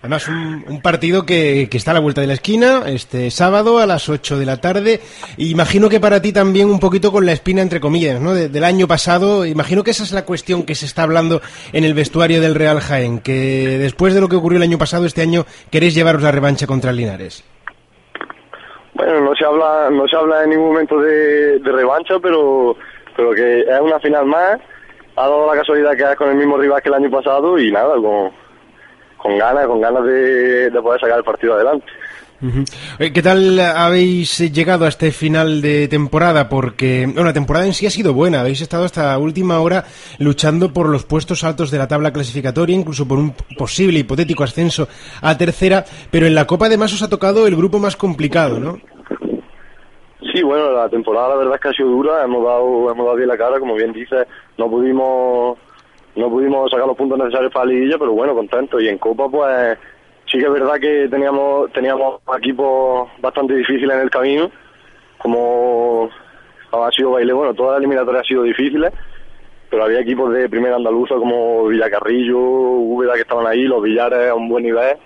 Además, 0.00 0.28
un, 0.28 0.64
un 0.68 0.82
partido 0.82 1.24
que, 1.24 1.68
que, 1.70 1.76
está 1.76 1.90
a 1.90 1.94
la 1.94 2.00
vuelta 2.00 2.20
de 2.20 2.26
la 2.26 2.34
esquina, 2.34 2.82
este 2.86 3.30
sábado 3.30 3.78
a 3.78 3.86
las 3.86 4.08
8 4.08 4.38
de 4.38 4.46
la 4.46 4.60
tarde. 4.60 5.00
Imagino 5.36 5.88
que 5.88 6.00
para 6.00 6.20
ti 6.20 6.32
también 6.32 6.68
un 6.68 6.80
poquito 6.80 7.10
con 7.10 7.26
la 7.26 7.32
espina, 7.32 7.62
entre 7.62 7.80
comillas, 7.80 8.20
¿no? 8.20 8.34
De, 8.34 8.48
del 8.48 8.64
año 8.64 8.86
pasado. 8.86 9.44
Imagino 9.46 9.82
que 9.82 9.90
esa 9.90 10.04
es 10.04 10.12
la 10.12 10.24
cuestión 10.24 10.64
que 10.64 10.74
se 10.74 10.86
está 10.86 11.02
hablando 11.02 11.40
en 11.72 11.84
el 11.84 11.94
vestuario 11.94 12.40
del 12.40 12.54
Real 12.54 12.80
Jaén, 12.80 13.20
que 13.20 13.78
después 13.78 14.14
de 14.14 14.20
lo 14.20 14.28
que 14.28 14.36
ocurrió 14.36 14.58
el 14.58 14.62
año 14.62 14.78
pasado, 14.78 15.06
este 15.06 15.22
año 15.22 15.44
queréis 15.70 15.94
llevaros 15.94 16.22
la 16.22 16.32
revancha 16.32 16.66
contra 16.66 16.90
el 16.90 16.96
Linares. 16.96 17.44
Bueno, 18.94 19.20
no 19.20 19.34
se 19.34 19.44
habla, 19.44 19.90
no 19.90 20.08
se 20.08 20.16
habla 20.16 20.44
en 20.44 20.50
ningún 20.50 20.68
momento 20.68 20.98
de, 20.98 21.60
revancha, 21.62 22.18
pero, 22.18 22.76
pero 23.14 23.32
que 23.32 23.60
es 23.60 23.80
una 23.80 24.00
final 24.00 24.24
más. 24.24 24.58
Ha 25.16 25.22
dado 25.22 25.46
la 25.46 25.58
casualidad 25.58 25.96
que 25.96 26.02
es 26.02 26.16
con 26.16 26.30
el 26.30 26.36
mismo 26.36 26.56
rival 26.56 26.82
que 26.82 26.88
el 26.88 26.94
año 26.94 27.10
pasado 27.10 27.58
y 27.58 27.70
nada, 27.70 27.94
con 27.94 28.30
con 29.26 29.38
ganas, 29.38 29.66
con 29.66 29.80
ganas 29.80 30.04
de, 30.04 30.70
de 30.70 30.82
poder 30.82 31.00
sacar 31.00 31.18
el 31.18 31.24
partido 31.24 31.54
adelante. 31.54 31.86
Eh, 32.98 33.12
¿Qué 33.12 33.22
tal 33.22 33.58
habéis 33.58 34.38
llegado 34.52 34.84
a 34.84 34.88
este 34.88 35.10
final 35.10 35.62
de 35.62 35.88
temporada? 35.88 36.48
Porque 36.48 37.06
bueno, 37.06 37.24
la 37.24 37.32
temporada 37.32 37.66
en 37.66 37.72
sí 37.72 37.86
ha 37.86 37.90
sido 37.90 38.12
buena. 38.12 38.40
Habéis 38.40 38.60
estado 38.60 38.84
hasta 38.84 39.18
última 39.18 39.58
hora 39.60 39.84
luchando 40.18 40.72
por 40.72 40.88
los 40.88 41.04
puestos 41.04 41.44
altos 41.44 41.70
de 41.70 41.78
la 41.78 41.88
tabla 41.88 42.12
clasificatoria, 42.12 42.76
incluso 42.76 43.08
por 43.08 43.18
un 43.18 43.34
posible 43.58 44.00
hipotético 44.00 44.44
ascenso 44.44 44.86
a 45.22 45.36
tercera. 45.36 45.84
Pero 46.10 46.26
en 46.26 46.34
la 46.34 46.46
Copa 46.46 46.66
además 46.66 46.92
os 46.92 47.02
ha 47.02 47.08
tocado 47.08 47.46
el 47.46 47.56
grupo 47.56 47.78
más 47.78 47.96
complicado, 47.96 48.60
¿no? 48.60 48.78
Sí, 50.32 50.42
bueno, 50.42 50.70
la 50.72 50.88
temporada 50.90 51.30
la 51.30 51.36
verdad 51.36 51.54
es 51.54 51.60
que 51.62 51.68
ha 51.68 51.72
sido 51.72 51.88
dura, 51.88 52.22
hemos 52.22 52.44
dado, 52.44 52.90
hemos 52.90 53.06
dado 53.06 53.16
bien 53.16 53.28
la 53.28 53.38
cara, 53.38 53.58
como 53.58 53.74
bien 53.74 53.92
dices, 53.92 54.26
no 54.58 54.68
pudimos, 54.68 55.56
no 56.16 56.30
pudimos 56.30 56.70
sacar 56.70 56.86
los 56.86 56.96
puntos 56.96 57.18
necesarios 57.18 57.52
para 57.52 57.66
la 57.66 57.72
liguilla, 57.72 57.98
pero 57.98 58.12
bueno, 58.12 58.34
contentos. 58.34 58.82
Y 58.82 58.88
en 58.88 58.98
Copa, 58.98 59.28
pues, 59.28 59.78
sí 60.30 60.38
que 60.38 60.46
es 60.46 60.52
verdad 60.52 60.80
que 60.80 61.08
teníamos, 61.08 61.70
teníamos 61.72 62.20
equipos 62.38 63.08
bastante 63.20 63.54
difíciles 63.54 63.94
en 63.94 64.02
el 64.02 64.10
camino, 64.10 64.50
como 65.18 66.10
ha 66.72 66.90
sido 66.90 67.12
baile, 67.12 67.32
bueno, 67.32 67.54
todas 67.54 67.72
las 67.72 67.78
eliminatorias 67.78 68.20
han 68.20 68.28
sido 68.28 68.42
difíciles, 68.42 68.92
pero 69.70 69.84
había 69.84 70.00
equipos 70.00 70.32
de 70.32 70.48
primera 70.48 70.76
andaluza 70.76 71.14
como 71.16 71.66
Villacarrillo, 71.68 72.38
Úbeda 72.38 73.14
que 73.14 73.20
estaban 73.20 73.46
ahí, 73.46 73.62
los 73.62 73.82
Villares 73.82 74.30
a 74.30 74.34
un 74.34 74.48
buen 74.48 74.64
nivel, 74.64 74.96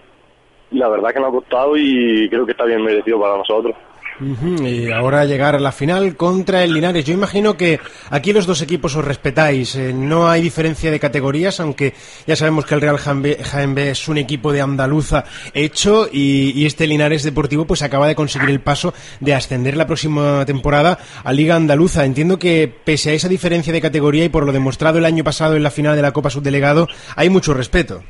y 0.70 0.78
la 0.78 0.88
verdad 0.88 1.12
que 1.12 1.20
nos 1.20 1.28
ha 1.28 1.32
costado 1.32 1.76
y 1.76 2.28
creo 2.28 2.46
que 2.46 2.52
está 2.52 2.64
bien 2.64 2.82
merecido 2.82 3.20
para 3.20 3.36
nosotros. 3.36 3.74
Ujú, 4.20 4.66
Y 4.66 4.92
ahora 4.92 5.24
llegar 5.24 5.54
a 5.54 5.58
la 5.58 5.72
final 5.72 6.14
contra 6.14 6.62
el 6.62 6.74
Linares. 6.74 7.06
Yo 7.06 7.14
imagino 7.14 7.56
que 7.56 7.80
aquí 8.10 8.34
los 8.34 8.46
dos 8.46 8.60
equipos 8.60 8.94
os 8.94 9.04
respetáis. 9.04 9.74
eh, 9.76 9.92
no 9.94 10.28
hay 10.28 10.42
diferencia 10.42 10.90
de 10.90 11.00
categorías, 11.00 11.58
aunque 11.58 11.94
ya 12.26 12.36
sabemos 12.36 12.66
que 12.66 12.74
el 12.74 12.82
Real 12.82 12.98
Jaén 12.98 13.74
B 13.74 13.90
es 13.90 14.08
un 14.08 14.18
equipo 14.18 14.52
de 14.52 14.60
andaluza 14.60 15.24
hecho 15.54 16.06
y, 16.12 16.52
y 16.54 16.66
este 16.66 16.86
Linares 16.86 17.22
Deportivo 17.22 17.64
pues 17.66 17.80
acaba 17.82 18.06
de 18.08 18.14
conseguir 18.14 18.50
el 18.50 18.60
paso 18.60 18.92
de 19.20 19.34
ascender 19.34 19.74
la 19.76 19.86
próxima 19.86 20.44
temporada 20.44 20.98
a 21.24 21.32
Liga 21.32 21.56
Andaluza. 21.56 22.04
Entiendo 22.04 22.38
que 22.38 22.70
pese 22.84 23.10
a 23.10 23.14
esa 23.14 23.28
diferencia 23.28 23.72
de 23.72 23.80
categoría 23.80 24.24
y 24.24 24.28
por 24.28 24.44
lo 24.44 24.52
demostrado 24.52 24.98
el 24.98 25.06
año 25.06 25.24
pasado 25.24 25.56
en 25.56 25.62
la 25.62 25.70
final 25.70 25.96
de 25.96 26.02
la 26.02 26.12
Copa 26.12 26.28
Subdelegado, 26.28 26.88
hay 27.16 27.30
mucho 27.30 27.54
respeto. 27.54 28.02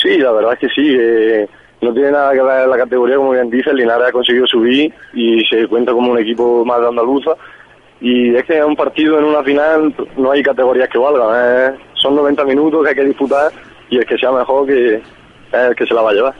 Sí, 0.00 0.16
la 0.18 0.32
verdad 0.32 0.52
es 0.52 0.58
que 0.60 0.68
sí. 0.68 0.96
eh, 0.96 1.48
no 1.84 1.92
tiene 1.92 2.10
nada 2.10 2.32
que 2.32 2.42
ver 2.42 2.66
la 2.68 2.76
categoría, 2.76 3.16
como 3.16 3.30
bien 3.32 3.50
dice. 3.50 3.70
El 3.70 3.76
Linares 3.76 4.08
ha 4.08 4.12
conseguido 4.12 4.46
subir 4.46 4.92
y 5.12 5.42
se 5.46 5.66
cuenta 5.68 5.92
como 5.92 6.12
un 6.12 6.18
equipo 6.18 6.64
más 6.64 6.80
de 6.80 6.88
Andaluza. 6.88 7.32
Y 8.00 8.34
es 8.34 8.44
que 8.44 8.58
en 8.58 8.64
un 8.64 8.76
partido, 8.76 9.18
en 9.18 9.24
una 9.24 9.42
final, 9.42 9.94
no 10.16 10.32
hay 10.32 10.42
categorías 10.42 10.88
que 10.88 10.98
valgan. 10.98 11.28
eh. 11.34 11.78
Son 12.02 12.14
90 12.16 12.44
minutos 12.44 12.82
que 12.82 12.88
hay 12.90 12.94
que 12.94 13.04
disputar 13.04 13.50
y 13.88 13.98
el 13.98 14.04
que 14.06 14.18
sea 14.18 14.32
mejor 14.32 14.66
que 14.66 14.96
es 14.96 15.02
el 15.52 15.74
que 15.74 15.86
se 15.86 15.94
la 15.94 16.02
va 16.02 16.10
a 16.10 16.14
llevar. 16.14 16.34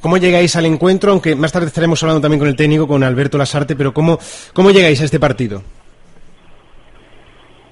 ¿Cómo 0.00 0.16
llegáis 0.16 0.54
al 0.56 0.66
encuentro? 0.66 1.12
Aunque 1.12 1.34
más 1.34 1.52
tarde 1.52 1.66
estaremos 1.66 2.02
hablando 2.02 2.20
también 2.20 2.38
con 2.38 2.48
el 2.48 2.56
técnico, 2.56 2.86
con 2.86 3.02
Alberto 3.02 3.38
Lasarte, 3.38 3.76
pero 3.76 3.92
¿cómo, 3.92 4.18
cómo 4.52 4.70
llegáis 4.70 5.00
a 5.02 5.04
este 5.04 5.18
partido? 5.20 5.62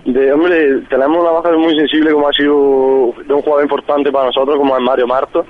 De 0.05 0.33
hombre, 0.33 0.81
tenemos 0.91 1.19
una 1.19 1.31
baja 1.31 1.51
muy 1.57 1.75
sensible 1.77 2.13
como 2.13 2.29
ha 2.29 2.33
sido 2.33 3.15
de 3.27 3.33
un 3.33 3.41
jugador 3.41 3.63
importante 3.63 4.13
para 4.13 4.27
nosotros, 4.27 4.59
como 4.59 4.77
es 4.77 4.83
Mario 4.83 5.07
Marto, 5.07 5.47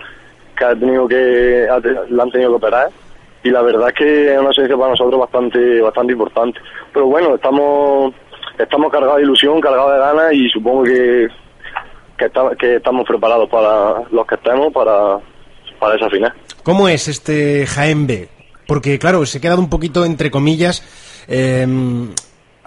que 0.56 0.64
ha 0.64 0.74
tenido 0.74 1.06
que 1.08 1.66
ha 1.70 1.78
la 2.10 2.22
han 2.22 2.30
tenido 2.30 2.50
que 2.50 2.56
operar 2.56 2.88
y 3.42 3.50
la 3.50 3.62
verdad 3.62 3.88
es 3.88 3.94
que 3.94 4.32
es 4.32 4.38
una 4.38 4.48
ausencia 4.48 4.76
para 4.76 4.90
nosotros 4.90 5.20
bastante 5.20 5.80
bastante 5.82 6.12
importante. 6.12 6.60
Pero 6.92 7.06
bueno, 7.06 7.34
estamos 7.34 8.14
estamos 8.58 8.90
cargados 8.92 9.16
de 9.16 9.22
ilusión, 9.24 9.60
cargados 9.60 9.92
de 9.92 9.98
ganas 9.98 10.32
y 10.32 10.48
supongo 10.48 10.84
que 10.84 11.28
que, 12.16 12.24
esta- 12.26 12.54
que 12.58 12.76
estamos 12.76 13.06
preparados 13.06 13.48
para 13.50 14.02
los 14.10 14.26
que 14.26 14.34
estemos 14.36 14.72
para 14.72 15.18
para 15.78 15.96
esa 15.96 16.08
final. 16.08 16.32
¿Cómo 16.62 16.88
es 16.88 17.08
este 17.08 17.66
Jaén? 17.66 18.06
Porque, 18.66 18.98
claro, 18.98 19.26
se 19.26 19.36
ha 19.38 19.40
quedado 19.42 19.60
un 19.60 19.68
poquito, 19.68 20.06
entre 20.06 20.30
comillas, 20.30 20.82
eh, 21.28 21.66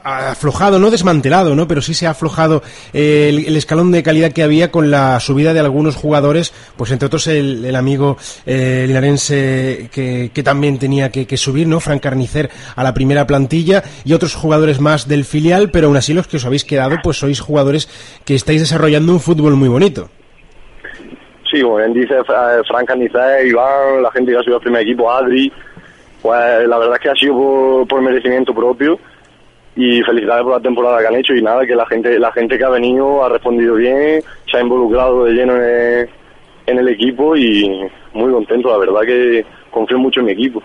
aflojado, 0.07 0.79
no 0.79 0.89
desmantelado, 0.89 1.55
¿no? 1.55 1.67
Pero 1.67 1.81
sí 1.81 1.93
se 1.93 2.07
ha 2.07 2.11
aflojado 2.11 2.63
eh, 2.93 3.27
el, 3.29 3.45
el 3.45 3.57
escalón 3.57 3.91
de 3.91 4.03
calidad 4.03 4.31
que 4.31 4.43
había 4.43 4.71
con 4.71 4.89
la 4.89 5.19
subida 5.19 5.53
de 5.53 5.59
algunos 5.59 5.95
jugadores, 5.95 6.53
pues 6.77 6.91
entre 6.91 7.07
otros 7.07 7.27
el, 7.27 7.75
amigo 7.75 8.17
eh, 8.45 8.85
linarense 8.87 9.89
que, 9.91 10.31
que 10.33 10.43
también 10.43 10.79
tenía 10.79 11.11
que, 11.11 11.37
subir, 11.37 11.67
¿no? 11.67 11.79
Frank 11.79 12.01
Carnicer 12.01 12.49
a 12.75 12.83
la 12.83 12.93
primera 12.93 13.27
plantilla 13.27 13.83
y 14.05 14.13
otros 14.13 14.33
jugadores 14.35 14.79
más 14.79 15.07
del 15.07 15.25
filial, 15.25 15.69
pero 15.71 15.87
aún 15.87 15.97
así 15.97 16.13
los 16.13 16.27
que 16.27 16.37
os 16.37 16.45
habéis 16.45 16.63
quedado, 16.63 16.97
pues 17.03 17.17
sois 17.17 17.39
jugadores 17.39 17.87
que 18.25 18.35
estáis 18.35 18.61
desarrollando 18.61 19.11
un 19.11 19.19
fútbol 19.19 19.55
muy 19.55 19.69
bonito. 19.69 20.09
Sí, 21.51 21.61
como 21.61 21.77
bien 21.77 21.93
dice 21.93 22.15
eh, 22.15 22.61
Frank 22.67 22.87
Canicet, 22.87 23.45
Iván, 23.45 24.01
la 24.01 24.11
gente 24.11 24.31
que 24.31 24.37
ha 24.37 24.41
subido 24.41 24.57
al 24.57 24.63
primer 24.63 24.81
equipo, 24.81 25.11
Adri, 25.11 25.51
pues 26.21 26.67
la 26.67 26.77
verdad 26.77 26.95
es 26.95 27.01
que 27.01 27.09
ha 27.09 27.15
sido 27.15 27.85
por 27.87 28.01
merecimiento 28.01 28.53
propio 28.53 28.99
y 29.77 30.01
felicidades 30.01 30.43
por 30.43 30.53
la 30.53 30.59
temporada 30.59 30.99
que 30.99 31.07
han 31.07 31.15
hecho 31.15 31.33
y 31.35 31.41
nada, 31.41 31.65
que 31.65 31.75
la 31.75 31.85
gente 31.85 32.17
la 32.19 32.31
gente 32.31 32.57
que 32.57 32.63
ha 32.63 32.69
venido 32.69 33.23
ha 33.23 33.29
respondido 33.29 33.75
bien, 33.75 34.23
se 34.51 34.57
ha 34.57 34.61
involucrado 34.61 35.25
de 35.25 35.33
lleno 35.33 35.55
en 35.55 36.79
el, 36.79 36.87
equipo 36.89 37.35
y 37.37 37.87
muy 38.13 38.31
contento, 38.31 38.69
la 38.71 38.77
verdad 38.79 39.01
que 39.05 39.45
confío 39.69 39.99
mucho 39.99 40.19
en 40.21 40.25
mi 40.25 40.31
equipo. 40.31 40.61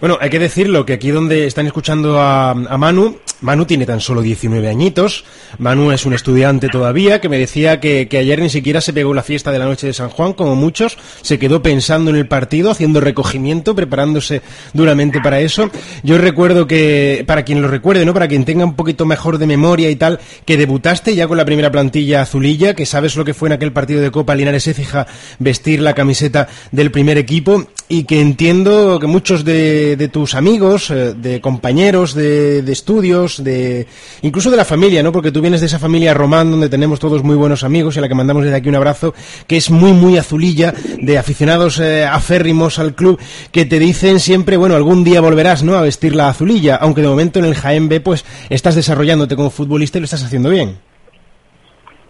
Bueno, 0.00 0.18
hay 0.20 0.28
que 0.28 0.38
decirlo 0.38 0.84
que 0.84 0.92
aquí 0.92 1.10
donde 1.10 1.46
están 1.46 1.66
escuchando 1.66 2.20
a, 2.20 2.50
a 2.50 2.78
Manu, 2.78 3.16
Manu 3.40 3.64
tiene 3.64 3.86
tan 3.86 4.00
solo 4.00 4.20
19 4.20 4.68
añitos, 4.68 5.24
Manu 5.58 5.92
es 5.92 6.04
un 6.04 6.12
estudiante 6.12 6.68
todavía 6.68 7.20
que 7.20 7.28
me 7.28 7.38
decía 7.38 7.80
que, 7.80 8.08
ayer 8.10 8.40
ni 8.40 8.50
siquiera 8.50 8.80
se 8.80 8.92
pegó 8.92 9.14
la 9.14 9.22
fiesta 9.22 9.50
de 9.50 9.58
la 9.58 9.64
noche 9.64 9.86
de 9.86 9.92
San 9.92 10.10
Juan, 10.10 10.34
como 10.34 10.54
muchos, 10.56 10.98
se 11.22 11.38
quedó 11.38 11.62
pensando 11.62 12.10
en 12.10 12.16
el 12.16 12.26
partido, 12.28 12.70
haciendo 12.70 13.00
recogimiento, 13.00 13.74
preparándose 13.74 14.42
duramente 14.74 15.20
para 15.20 15.40
eso. 15.40 15.70
Yo 16.02 16.18
recuerdo 16.18 16.66
que, 16.66 17.24
para 17.26 17.44
quien 17.44 17.62
lo 17.62 17.68
recuerde, 17.68 18.04
¿no? 18.04 18.12
Para 18.12 18.28
quien 18.28 18.44
tenga 18.44 18.64
un 18.64 18.74
poquito 18.74 19.06
mejor 19.06 19.38
de 19.38 19.46
memoria 19.46 19.90
y 19.90 19.96
tal, 19.96 20.20
que 20.44 20.56
debutaste 20.56 21.14
ya 21.14 21.26
con 21.26 21.38
la 21.38 21.44
primera 21.44 21.70
plantilla 21.70 22.22
azulilla, 22.22 22.74
que 22.74 22.84
sabes 22.84 23.16
lo 23.16 23.24
que 23.24 23.34
fue 23.34 23.48
en 23.48 23.54
aquel 23.54 23.72
partido 23.72 24.02
de 24.02 24.10
Copa 24.10 24.34
Linares 24.34 24.66
Écija 24.66 25.06
vestir 25.38 25.80
la 25.80 25.94
camiseta 25.94 26.48
del 26.72 26.90
primer 26.90 27.16
equipo 27.16 27.64
y 27.88 28.04
que 28.04 28.20
entiendo 28.20 28.98
que 29.00 29.06
muchos 29.06 29.44
de, 29.44 29.96
de 29.96 30.08
tus 30.08 30.34
amigos, 30.34 30.90
eh, 30.90 31.14
de 31.14 31.40
compañeros 31.40 32.14
de 32.14 32.60
estudios, 32.70 33.29
de 33.38 33.86
incluso 34.22 34.50
de 34.50 34.56
la 34.56 34.64
familia, 34.64 35.02
¿no? 35.02 35.12
Porque 35.12 35.32
tú 35.32 35.40
vienes 35.40 35.60
de 35.60 35.66
esa 35.66 35.78
familia 35.78 36.14
román 36.14 36.50
donde 36.50 36.68
tenemos 36.68 36.98
todos 36.98 37.22
muy 37.22 37.36
buenos 37.36 37.64
amigos 37.64 37.96
y 37.96 37.98
a 37.98 38.02
la 38.02 38.08
que 38.08 38.14
mandamos 38.14 38.44
desde 38.44 38.56
aquí 38.56 38.68
un 38.68 38.76
abrazo, 38.76 39.14
que 39.46 39.56
es 39.56 39.70
muy 39.70 39.92
muy 39.92 40.16
azulilla, 40.16 40.72
de 40.98 41.18
aficionados 41.18 41.80
eh, 41.80 42.04
aférrimos 42.04 42.78
al 42.78 42.94
club, 42.94 43.18
que 43.52 43.64
te 43.64 43.78
dicen 43.78 44.20
siempre, 44.20 44.56
bueno, 44.56 44.76
algún 44.76 45.04
día 45.04 45.20
volverás, 45.20 45.62
¿no? 45.62 45.74
A 45.74 45.82
vestir 45.82 46.14
la 46.14 46.28
azulilla, 46.28 46.76
aunque 46.76 47.02
de 47.02 47.08
momento 47.08 47.38
en 47.38 47.44
el 47.44 47.54
Jaén 47.54 47.88
pues 48.04 48.24
estás 48.50 48.76
desarrollándote 48.76 49.34
como 49.34 49.50
futbolista 49.50 49.98
y 49.98 50.02
lo 50.02 50.04
estás 50.04 50.24
haciendo 50.24 50.50
bien. 50.50 50.78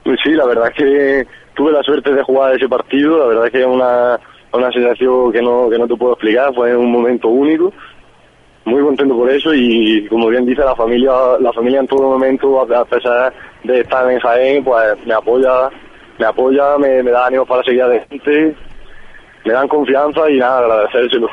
Pues 0.04 0.18
sí, 0.22 0.32
la 0.32 0.46
verdad 0.46 0.68
es 0.68 0.74
que 0.74 1.26
tuve 1.54 1.72
la 1.72 1.82
suerte 1.82 2.12
de 2.12 2.22
jugar 2.22 2.54
ese 2.54 2.68
partido, 2.68 3.18
la 3.18 3.26
verdad 3.26 3.46
es 3.46 3.52
que 3.52 3.64
una, 3.64 4.18
una 4.52 4.72
sensación 4.72 5.32
que 5.32 5.40
no, 5.40 5.68
que 5.70 5.78
no 5.78 5.86
te 5.86 5.96
puedo 5.96 6.12
explicar, 6.12 6.52
fue 6.54 6.76
un 6.76 6.90
momento 6.90 7.28
único, 7.28 7.72
muy 8.64 8.82
contento 8.82 9.16
por 9.16 9.30
eso 9.30 9.54
y 9.54 10.06
como 10.08 10.28
bien 10.28 10.46
dice 10.46 10.62
la 10.62 10.74
familia, 10.74 11.12
la 11.40 11.52
familia 11.52 11.80
en 11.80 11.86
todo 11.86 12.10
momento, 12.10 12.60
a 12.60 12.84
pesar 12.84 13.32
de 13.64 13.80
estar 13.80 14.10
en 14.10 14.20
Jaén, 14.20 14.64
pues 14.64 15.06
me 15.06 15.14
apoya, 15.14 15.70
me 16.18 16.26
apoya, 16.26 16.76
me, 16.78 17.02
da 17.02 17.26
ánimo 17.26 17.46
para 17.46 17.62
seguir 17.62 17.82
adelante, 17.82 18.54
me 19.44 19.52
dan 19.52 19.68
confianza 19.68 20.30
y 20.30 20.38
nada, 20.38 20.58
agradecérselo. 20.58 21.28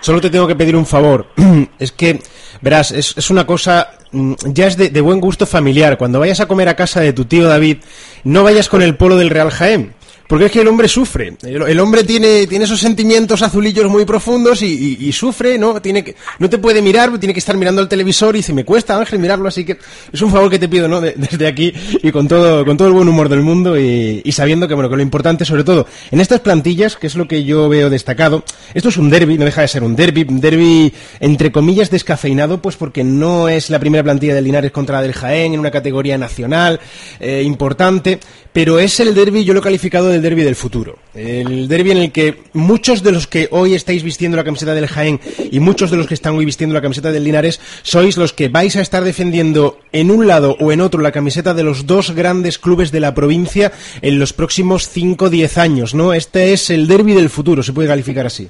Solo 0.00 0.20
te 0.20 0.30
tengo 0.30 0.46
que 0.46 0.56
pedir 0.56 0.76
un 0.76 0.86
favor. 0.86 1.26
es 1.78 1.90
que, 1.92 2.20
verás, 2.60 2.92
es, 2.92 3.16
es 3.16 3.30
una 3.30 3.46
cosa, 3.46 3.88
mm, 4.12 4.34
ya 4.46 4.66
es 4.66 4.76
de, 4.76 4.90
de 4.90 5.00
buen 5.00 5.20
gusto 5.20 5.46
familiar. 5.46 5.96
Cuando 5.96 6.20
vayas 6.20 6.40
a 6.40 6.46
comer 6.46 6.68
a 6.68 6.76
casa 6.76 7.00
de 7.00 7.14
tu 7.14 7.24
tío 7.24 7.48
David, 7.48 7.78
no 8.24 8.44
vayas 8.44 8.68
con 8.68 8.82
el 8.82 8.96
polo 8.96 9.16
del 9.16 9.30
Real 9.30 9.50
Jaén. 9.50 9.94
Porque 10.26 10.46
es 10.46 10.52
que 10.52 10.60
el 10.62 10.68
hombre 10.68 10.88
sufre. 10.88 11.34
El, 11.42 11.62
el 11.62 11.80
hombre 11.80 12.02
tiene, 12.02 12.46
tiene 12.46 12.64
esos 12.64 12.80
sentimientos 12.80 13.42
azulillos 13.42 13.86
muy 13.90 14.04
profundos 14.06 14.62
y, 14.62 14.96
y- 15.00 15.12
sufre, 15.12 15.58
¿no? 15.58 15.80
Tiene 15.82 16.02
que, 16.02 16.16
no 16.38 16.48
te 16.48 16.56
puede 16.58 16.80
mirar, 16.80 17.16
tiene 17.18 17.34
que 17.34 17.38
estar 17.40 17.56
mirando 17.56 17.82
al 17.82 17.88
televisor 17.88 18.34
y 18.34 18.38
dice, 18.38 18.52
me 18.54 18.64
cuesta, 18.64 18.96
Ángel, 18.98 19.18
mirarlo, 19.18 19.46
así 19.48 19.64
que 19.64 19.76
es 20.12 20.22
un 20.22 20.30
favor 20.32 20.50
que 20.50 20.58
te 20.58 20.68
pido, 20.68 20.88
¿no? 20.88 21.00
De- 21.02 21.12
desde 21.16 21.46
aquí 21.46 21.72
y 22.02 22.10
con 22.10 22.26
todo, 22.26 22.64
con 22.64 22.76
todo 22.76 22.88
el 22.88 22.94
buen 22.94 23.06
humor 23.08 23.28
del 23.28 23.42
mundo 23.42 23.78
y, 23.78 24.22
y 24.24 24.32
sabiendo 24.32 24.66
que, 24.66 24.74
bueno, 24.74 24.88
que 24.88 24.96
lo 24.96 25.02
importante, 25.02 25.44
sobre 25.44 25.62
todo, 25.62 25.86
en 26.10 26.20
estas 26.20 26.40
plantillas, 26.40 26.96
que 26.96 27.06
es 27.06 27.14
lo 27.16 27.28
que 27.28 27.44
yo 27.44 27.68
veo 27.68 27.90
destacado, 27.90 28.44
esto 28.72 28.88
es 28.88 28.96
un 28.96 29.10
derby, 29.10 29.36
no 29.36 29.44
deja 29.44 29.60
de 29.60 29.68
ser 29.68 29.82
un 29.84 29.94
derby, 29.94 30.24
un 30.28 30.40
derby, 30.40 30.92
entre 31.20 31.52
comillas, 31.52 31.90
descafeinado, 31.90 32.62
pues 32.62 32.76
porque 32.76 33.04
no 33.04 33.48
es 33.50 33.68
la 33.70 33.78
primera 33.78 34.02
plantilla 34.02 34.34
del 34.34 34.44
Linares 34.44 34.72
contra 34.72 34.96
la 34.96 35.02
del 35.02 35.12
Jaén, 35.12 35.52
en 35.54 35.60
una 35.60 35.70
categoría 35.70 36.16
nacional, 36.16 36.80
eh, 37.20 37.42
importante, 37.44 38.18
pero 38.54 38.78
es 38.78 39.00
el 39.00 39.16
derby, 39.16 39.44
yo 39.44 39.52
lo 39.52 39.58
he 39.58 39.62
calificado 39.64 40.06
de 40.06 40.12
del 40.12 40.22
derby 40.22 40.44
del 40.44 40.54
futuro. 40.54 40.94
El 41.12 41.66
derby 41.66 41.90
en 41.90 41.98
el 41.98 42.12
que 42.12 42.36
muchos 42.52 43.02
de 43.02 43.10
los 43.10 43.26
que 43.26 43.48
hoy 43.50 43.74
estáis 43.74 44.04
vistiendo 44.04 44.36
la 44.36 44.44
camiseta 44.44 44.74
del 44.74 44.86
Jaén 44.86 45.18
y 45.50 45.58
muchos 45.58 45.90
de 45.90 45.96
los 45.96 46.06
que 46.06 46.14
están 46.14 46.36
hoy 46.36 46.44
vistiendo 46.44 46.72
la 46.72 46.80
camiseta 46.80 47.10
del 47.10 47.24
Linares 47.24 47.60
sois 47.82 48.16
los 48.16 48.32
que 48.32 48.48
vais 48.48 48.76
a 48.76 48.80
estar 48.80 49.02
defendiendo 49.02 49.78
en 49.90 50.12
un 50.12 50.28
lado 50.28 50.56
o 50.60 50.70
en 50.70 50.80
otro 50.80 51.02
la 51.02 51.10
camiseta 51.10 51.52
de 51.52 51.64
los 51.64 51.88
dos 51.88 52.14
grandes 52.14 52.60
clubes 52.60 52.92
de 52.92 53.00
la 53.00 53.12
provincia 53.12 53.72
en 54.02 54.20
los 54.20 54.32
próximos 54.32 54.88
5 54.88 55.24
o 55.24 55.30
10 55.30 55.58
años, 55.58 55.92
¿no? 55.92 56.14
Este 56.14 56.52
es 56.52 56.70
el 56.70 56.86
derby 56.86 57.12
del 57.12 57.30
futuro, 57.30 57.64
se 57.64 57.72
puede 57.72 57.88
calificar 57.88 58.26
así. 58.26 58.48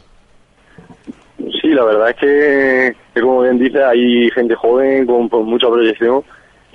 Sí, 1.38 1.68
la 1.68 1.84
verdad 1.84 2.10
es 2.10 2.16
que, 2.16 3.20
como 3.22 3.40
bien 3.40 3.58
dice, 3.58 3.82
hay 3.82 4.28
gente 4.32 4.54
joven 4.54 5.06
con 5.06 5.46
mucha 5.46 5.66
proyección 5.68 6.22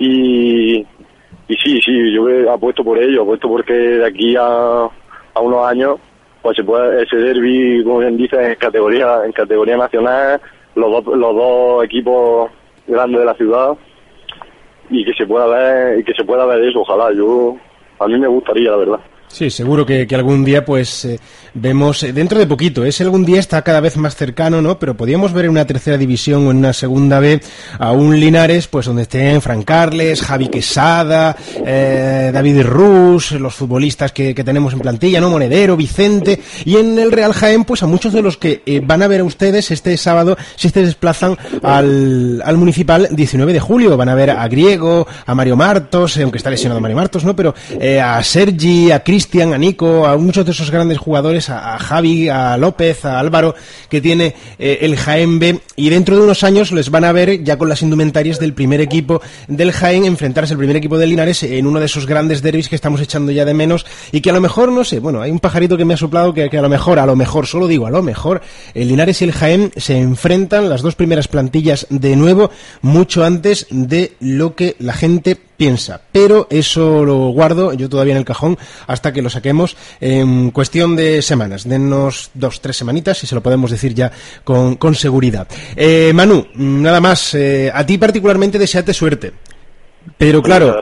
y, 0.00 0.84
y 1.50 1.56
sí, 1.56 1.80
sí, 1.84 2.12
yo 2.14 2.52
apuesto 2.52 2.84
por 2.84 2.96
ello, 2.96 3.22
apuesto 3.22 3.48
porque 3.48 3.72
de 3.72 4.06
aquí 4.06 4.36
a, 4.36 4.84
a 5.34 5.40
unos 5.40 5.66
años 5.66 5.98
pues 6.42 6.56
se 6.56 6.62
puede 6.62 7.02
ese 7.02 7.16
derby, 7.16 7.82
como 7.82 7.98
bien 7.98 8.16
dice, 8.16 8.36
en 8.40 8.54
categoría 8.54 9.24
en 9.24 9.32
categoría 9.32 9.76
nacional, 9.76 10.40
los 10.76 10.90
dos, 10.92 11.18
los 11.18 11.34
dos 11.34 11.84
equipos 11.84 12.50
grandes 12.86 13.20
de 13.20 13.26
la 13.26 13.34
ciudad 13.34 13.76
y 14.90 15.04
que 15.04 15.12
se 15.14 15.26
pueda 15.26 15.46
ver 15.48 15.98
y 15.98 16.04
que 16.04 16.14
se 16.14 16.24
pueda 16.24 16.46
ver 16.46 16.62
eso, 16.62 16.80
ojalá. 16.80 17.12
Yo 17.12 17.56
a 17.98 18.06
mí 18.06 18.18
me 18.18 18.28
gustaría, 18.28 18.70
la 18.70 18.76
verdad. 18.76 19.00
Sí, 19.26 19.50
seguro 19.50 19.84
que, 19.84 20.06
que 20.06 20.14
algún 20.14 20.44
día 20.44 20.64
pues 20.64 21.04
eh, 21.04 21.18
vemos, 21.54 22.02
eh, 22.02 22.12
dentro 22.12 22.38
de 22.38 22.46
poquito, 22.46 22.84
ese 22.84 23.04
algún 23.04 23.24
día 23.24 23.38
está 23.38 23.62
cada 23.62 23.80
vez 23.80 23.96
más 23.96 24.16
cercano, 24.16 24.60
¿no? 24.60 24.78
Pero 24.78 24.96
podríamos 24.96 25.32
ver 25.32 25.44
en 25.44 25.52
una 25.52 25.66
tercera 25.66 25.96
división 25.96 26.46
o 26.46 26.50
en 26.50 26.58
una 26.58 26.72
segunda 26.72 27.20
B 27.20 27.40
a 27.78 27.92
un 27.92 28.18
Linares, 28.18 28.66
pues 28.66 28.86
donde 28.86 29.02
estén 29.02 29.40
Fran 29.40 29.62
Carles, 29.62 30.22
Javi 30.22 30.48
Quesada, 30.48 31.36
eh, 31.64 32.30
David 32.32 32.62
Rus, 32.62 33.32
los 33.32 33.54
futbolistas 33.54 34.12
que, 34.12 34.34
que 34.34 34.44
tenemos 34.44 34.72
en 34.72 34.80
plantilla, 34.80 35.20
¿no? 35.20 35.30
Monedero, 35.30 35.76
Vicente, 35.76 36.40
y 36.64 36.76
en 36.76 36.98
el 36.98 37.12
Real 37.12 37.32
Jaén, 37.32 37.64
pues 37.64 37.82
a 37.82 37.86
muchos 37.86 38.12
de 38.12 38.22
los 38.22 38.36
que 38.36 38.62
eh, 38.66 38.80
van 38.84 39.02
a 39.02 39.08
ver 39.08 39.20
a 39.20 39.24
ustedes 39.24 39.70
este 39.70 39.96
sábado, 39.96 40.36
si 40.56 40.68
se 40.68 40.82
desplazan 40.82 41.38
al, 41.62 42.42
al 42.44 42.56
Municipal 42.56 43.08
19 43.10 43.52
de 43.52 43.60
julio, 43.60 43.96
van 43.96 44.08
a 44.08 44.14
ver 44.14 44.30
a 44.30 44.46
Griego, 44.48 45.06
a 45.24 45.34
Mario 45.34 45.56
Martos, 45.56 46.16
eh, 46.16 46.22
aunque 46.22 46.38
está 46.38 46.50
lesionado 46.50 46.80
Mario 46.80 46.96
Martos, 46.96 47.24
¿no? 47.24 47.36
Pero 47.36 47.54
eh, 47.78 48.00
a 48.00 48.22
Sergi, 48.24 48.90
a 48.90 49.04
Cris 49.04 49.20
Cristian, 49.20 49.52
a 49.52 49.58
Nico, 49.58 50.06
a 50.06 50.16
muchos 50.16 50.46
de 50.46 50.52
esos 50.52 50.70
grandes 50.70 50.96
jugadores, 50.96 51.39
a, 51.48 51.78
Javi, 51.78 52.28
a 52.28 52.56
López, 52.56 53.04
a 53.04 53.18
Álvaro, 53.18 53.54
que 53.88 54.00
tiene 54.00 54.34
eh, 54.58 54.78
el 54.82 54.96
Jaén 54.96 55.38
B, 55.38 55.60
y 55.76 55.88
dentro 55.88 56.16
de 56.16 56.22
unos 56.22 56.44
años 56.44 56.72
les 56.72 56.90
van 56.90 57.04
a 57.04 57.12
ver 57.12 57.42
ya 57.42 57.56
con 57.56 57.68
las 57.68 57.82
indumentarias 57.82 58.38
del 58.38 58.52
primer 58.52 58.80
equipo 58.80 59.22
del 59.48 59.72
Jaén 59.72 60.04
enfrentarse 60.04 60.52
al 60.52 60.58
primer 60.58 60.76
equipo 60.76 60.98
del 60.98 61.10
Linares 61.10 61.42
en 61.42 61.66
uno 61.66 61.80
de 61.80 61.86
esos 61.86 62.06
grandes 62.06 62.42
derbis 62.42 62.68
que 62.68 62.76
estamos 62.76 63.00
echando 63.00 63.32
ya 63.32 63.44
de 63.44 63.54
menos 63.54 63.86
y 64.12 64.20
que 64.20 64.30
a 64.30 64.32
lo 64.32 64.40
mejor, 64.40 64.70
no 64.70 64.84
sé, 64.84 65.00
bueno, 65.00 65.22
hay 65.22 65.30
un 65.30 65.40
pajarito 65.40 65.76
que 65.76 65.84
me 65.84 65.94
ha 65.94 65.96
soplado 65.96 66.34
que 66.34 66.44
a 66.44 66.62
lo 66.62 66.68
mejor, 66.68 66.98
a 66.98 67.06
lo 67.06 67.16
mejor, 67.16 67.46
solo 67.46 67.66
digo, 67.66 67.86
a 67.86 67.90
lo 67.90 68.02
mejor, 68.02 68.42
el 68.74 68.88
Linares 68.88 69.22
y 69.22 69.24
el 69.24 69.32
Jaén 69.32 69.72
se 69.76 69.98
enfrentan 69.98 70.68
las 70.68 70.82
dos 70.82 70.96
primeras 70.96 71.28
plantillas 71.28 71.86
de 71.88 72.16
nuevo 72.16 72.50
mucho 72.82 73.24
antes 73.24 73.66
de 73.70 74.12
lo 74.20 74.54
que 74.54 74.76
la 74.78 74.92
gente 74.92 75.38
piensa. 75.60 76.00
Pero 76.10 76.46
eso 76.48 77.04
lo 77.04 77.28
guardo 77.32 77.74
yo 77.74 77.90
todavía 77.90 78.14
en 78.14 78.18
el 78.18 78.24
cajón 78.24 78.56
hasta 78.86 79.12
que 79.12 79.20
lo 79.20 79.28
saquemos 79.28 79.76
en 80.00 80.52
cuestión 80.52 80.96
de 80.96 81.20
semanas. 81.20 81.68
Denos 81.68 82.30
dos, 82.32 82.62
tres 82.62 82.78
semanitas 82.78 83.22
y 83.22 83.26
se 83.26 83.34
lo 83.34 83.42
podemos 83.42 83.70
decir 83.70 83.92
ya 83.92 84.10
con, 84.42 84.76
con 84.76 84.94
seguridad. 84.94 85.46
Eh, 85.76 86.12
Manu, 86.14 86.46
nada 86.54 87.02
más. 87.02 87.34
Eh, 87.34 87.70
a 87.74 87.84
ti 87.84 87.98
particularmente 87.98 88.58
desearte 88.58 88.94
suerte. 88.94 89.34
Pero 90.16 90.42
claro, 90.42 90.80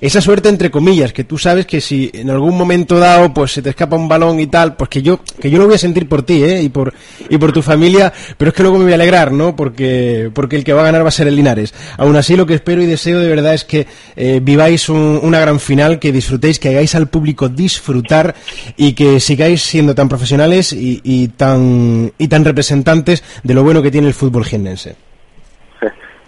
esa 0.00 0.20
suerte 0.20 0.48
entre 0.48 0.70
comillas, 0.70 1.12
que 1.12 1.24
tú 1.24 1.36
sabes 1.38 1.66
que 1.66 1.80
si 1.80 2.10
en 2.14 2.30
algún 2.30 2.56
momento 2.56 2.98
dado 2.98 3.32
pues 3.32 3.52
se 3.52 3.62
te 3.62 3.70
escapa 3.70 3.96
un 3.96 4.08
balón 4.08 4.38
y 4.40 4.46
tal, 4.46 4.76
pues 4.76 4.88
que 4.88 5.02
yo 5.02 5.20
que 5.40 5.50
yo 5.50 5.58
lo 5.58 5.66
voy 5.66 5.74
a 5.74 5.78
sentir 5.78 6.08
por 6.08 6.22
ti, 6.22 6.42
¿eh? 6.42 6.62
y 6.62 6.68
por 6.68 6.92
y 7.28 7.38
por 7.38 7.52
tu 7.52 7.62
familia, 7.62 8.12
pero 8.36 8.48
es 8.50 8.54
que 8.56 8.62
luego 8.62 8.78
me 8.78 8.84
voy 8.84 8.92
a 8.92 8.96
alegrar, 8.96 9.30
¿no? 9.32 9.54
Porque 9.54 10.30
porque 10.34 10.56
el 10.56 10.64
que 10.64 10.72
va 10.72 10.82
a 10.82 10.84
ganar 10.84 11.04
va 11.04 11.08
a 11.08 11.12
ser 11.12 11.28
el 11.28 11.36
Linares. 11.36 11.74
Aún 11.96 12.16
así 12.16 12.36
lo 12.36 12.46
que 12.46 12.54
espero 12.54 12.82
y 12.82 12.86
deseo 12.86 13.20
de 13.20 13.28
verdad 13.28 13.54
es 13.54 13.64
que 13.64 13.86
eh, 14.16 14.40
viváis 14.42 14.88
un- 14.88 15.20
una 15.22 15.38
gran 15.40 15.60
final, 15.60 15.98
que 15.98 16.10
disfrutéis, 16.12 16.58
que 16.58 16.70
hagáis 16.70 16.94
al 16.94 17.08
público 17.08 17.48
disfrutar 17.48 18.34
y 18.76 18.92
que 18.94 19.20
sigáis 19.20 19.62
siendo 19.62 19.94
tan 19.94 20.08
profesionales 20.08 20.72
y, 20.72 21.00
y 21.04 21.28
tan 21.28 22.12
y 22.18 22.28
tan 22.28 22.44
representantes 22.44 23.22
de 23.42 23.54
lo 23.54 23.62
bueno 23.64 23.82
que 23.82 23.90
tiene 23.90 24.08
el 24.08 24.14
fútbol 24.14 24.44
jiennense. 24.44 24.96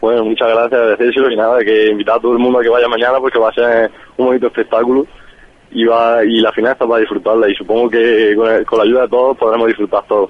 Bueno, 0.04 0.24
muchas 0.24 0.48
gracias, 0.48 0.80
agradecérselo 0.80 1.30
y 1.30 1.36
nada, 1.36 1.58
que 1.64 1.86
invitar 1.90 2.16
a 2.16 2.20
todo 2.20 2.32
el 2.32 2.38
mundo 2.38 2.58
a 2.58 2.62
que 2.62 2.68
vaya 2.68 2.86
mañana 2.88 3.18
porque 3.20 3.38
va 3.38 3.48
a 3.48 3.54
ser 3.54 3.90
un 4.18 4.26
bonito 4.26 4.46
espectáculo 4.48 5.06
y 5.70 5.84
va 5.86 6.22
y 6.24 6.40
la 6.40 6.52
final 6.52 6.72
está 6.72 6.86
para 6.86 7.00
disfrutarla 7.00 7.48
y 7.48 7.54
supongo 7.54 7.88
que 7.88 8.34
con, 8.36 8.78
la 8.78 8.84
ayuda 8.84 9.02
de 9.02 9.08
todos 9.08 9.36
podremos 9.38 9.66
disfrutar 9.66 10.04
todos. 10.06 10.28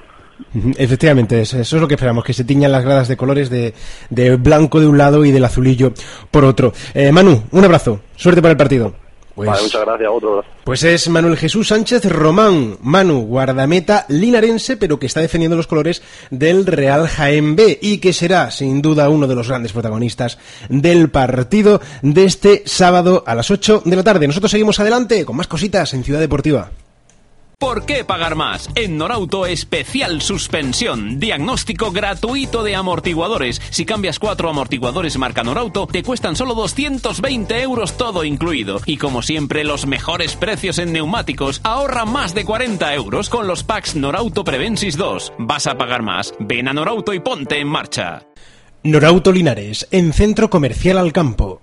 Ujú, 0.55 0.71
Efectivamente, 0.79 1.41
es- 1.41 1.55
eso 1.55 1.77
es 1.77 1.83
lo 1.83 1.89
que 1.89 1.95
esperamos, 1.95 2.25
que 2.25 2.33
se 2.33 2.45
tiñan 2.45 2.71
las 2.73 2.85
gradas 2.85 3.09
de 3.09 3.17
colores 3.17 3.51
de, 3.51 3.75
de 4.11 4.37
blanco 4.37 4.79
de 4.81 4.87
un 4.87 4.97
lado 4.97 5.25
y 5.25 5.33
del 5.33 5.45
azulillo 5.45 5.93
por 6.31 6.45
otro. 6.45 6.73
Eh, 6.95 7.11
Manu, 7.13 7.43
un 7.51 7.65
abrazo, 7.65 8.01
suerte 8.17 8.41
para 8.41 8.53
el 8.53 8.59
partido. 8.59 8.95
Pues, 9.35 9.49
Vale, 9.49 9.63
muchas 9.63 9.81
gracias, 9.81 10.11
otro 10.13 10.45
pues 10.65 10.83
es 10.83 11.09
Manuel 11.11 11.37
Jesús 11.37 11.69
Sánchez 11.69 12.07
Román, 12.07 12.79
Manu, 12.81 13.27
guardameta 13.27 14.07
linarense, 14.09 14.79
pero 14.79 14.99
que 14.99 15.05
está 15.05 15.21
defendiendo 15.21 15.59
los 15.59 15.67
colores 15.67 16.03
del 16.31 16.65
Real 16.65 17.07
Jaén 17.07 17.55
B 17.55 17.79
y 17.83 17.99
que 17.99 18.15
será, 18.15 18.51
sin 18.51 18.81
duda, 18.81 19.11
uno 19.11 19.27
de 19.27 19.35
los 19.35 19.49
grandes 19.49 19.75
protagonistas 19.75 20.39
del 20.71 21.11
partido 21.11 21.83
de 22.01 22.25
este 22.25 22.63
sábado 22.65 23.25
a 23.27 23.35
las 23.35 23.51
8 23.51 23.83
de 23.85 23.97
la 23.97 24.03
tarde. 24.03 24.27
Nosotros 24.27 24.51
seguimos 24.51 24.81
adelante 24.81 25.27
con 25.27 25.37
más 25.37 25.49
cositas 25.49 25.93
en 25.93 26.03
Ciudad 26.03 26.21
Deportiva. 26.21 26.71
¿Por 27.65 27.87
qué 27.87 28.05
pagar 28.05 28.35
más? 28.35 28.69
En 28.75 28.99
Norauto 28.99 29.47
especial 29.47 30.21
suspensión. 30.21 31.19
Diagnóstico 31.19 31.93
gratuito 31.93 32.63
de 32.63 32.75
amortiguadores. 32.77 33.59
Si 33.71 33.87
cambias 33.87 34.19
cuatro 34.19 34.51
amortiguadores 34.51 35.17
marca 35.17 35.43
Norauto, 35.43 35.87
te 35.87 36.03
cuestan 36.03 36.37
solo 36.37 36.53
220 36.53 37.63
euros 37.63 37.97
todo 37.97 38.23
incluido. 38.23 38.83
Y 38.85 38.99
como 38.99 39.23
siempre, 39.23 39.65
los 39.65 39.87
mejores 39.87 40.37
precios 40.37 40.79
en 40.79 40.93
neumáticos. 40.93 41.63
Ahorra 41.65 42.05
más 42.05 42.35
de 42.35 42.45
40 42.45 42.95
euros 42.97 43.31
con 43.31 43.47
los 43.47 43.65
packs 43.65 43.97
Norauto 43.97 44.45
Prevensis 44.45 44.99
2. 44.99 45.33
¿Vas 45.39 45.67
a 45.67 45.79
pagar 45.79 46.03
más? 46.03 46.35
Ven 46.39 46.69
a 46.69 46.75
Norauto 46.75 47.15
y 47.15 47.21
ponte 47.21 47.61
en 47.61 47.69
marcha. 47.69 48.27
Norauto 48.83 49.33
Linares, 49.33 49.89
en 49.91 50.13
Centro 50.13 50.51
Comercial 50.51 50.99
al 50.99 51.15
Campo. 51.15 51.63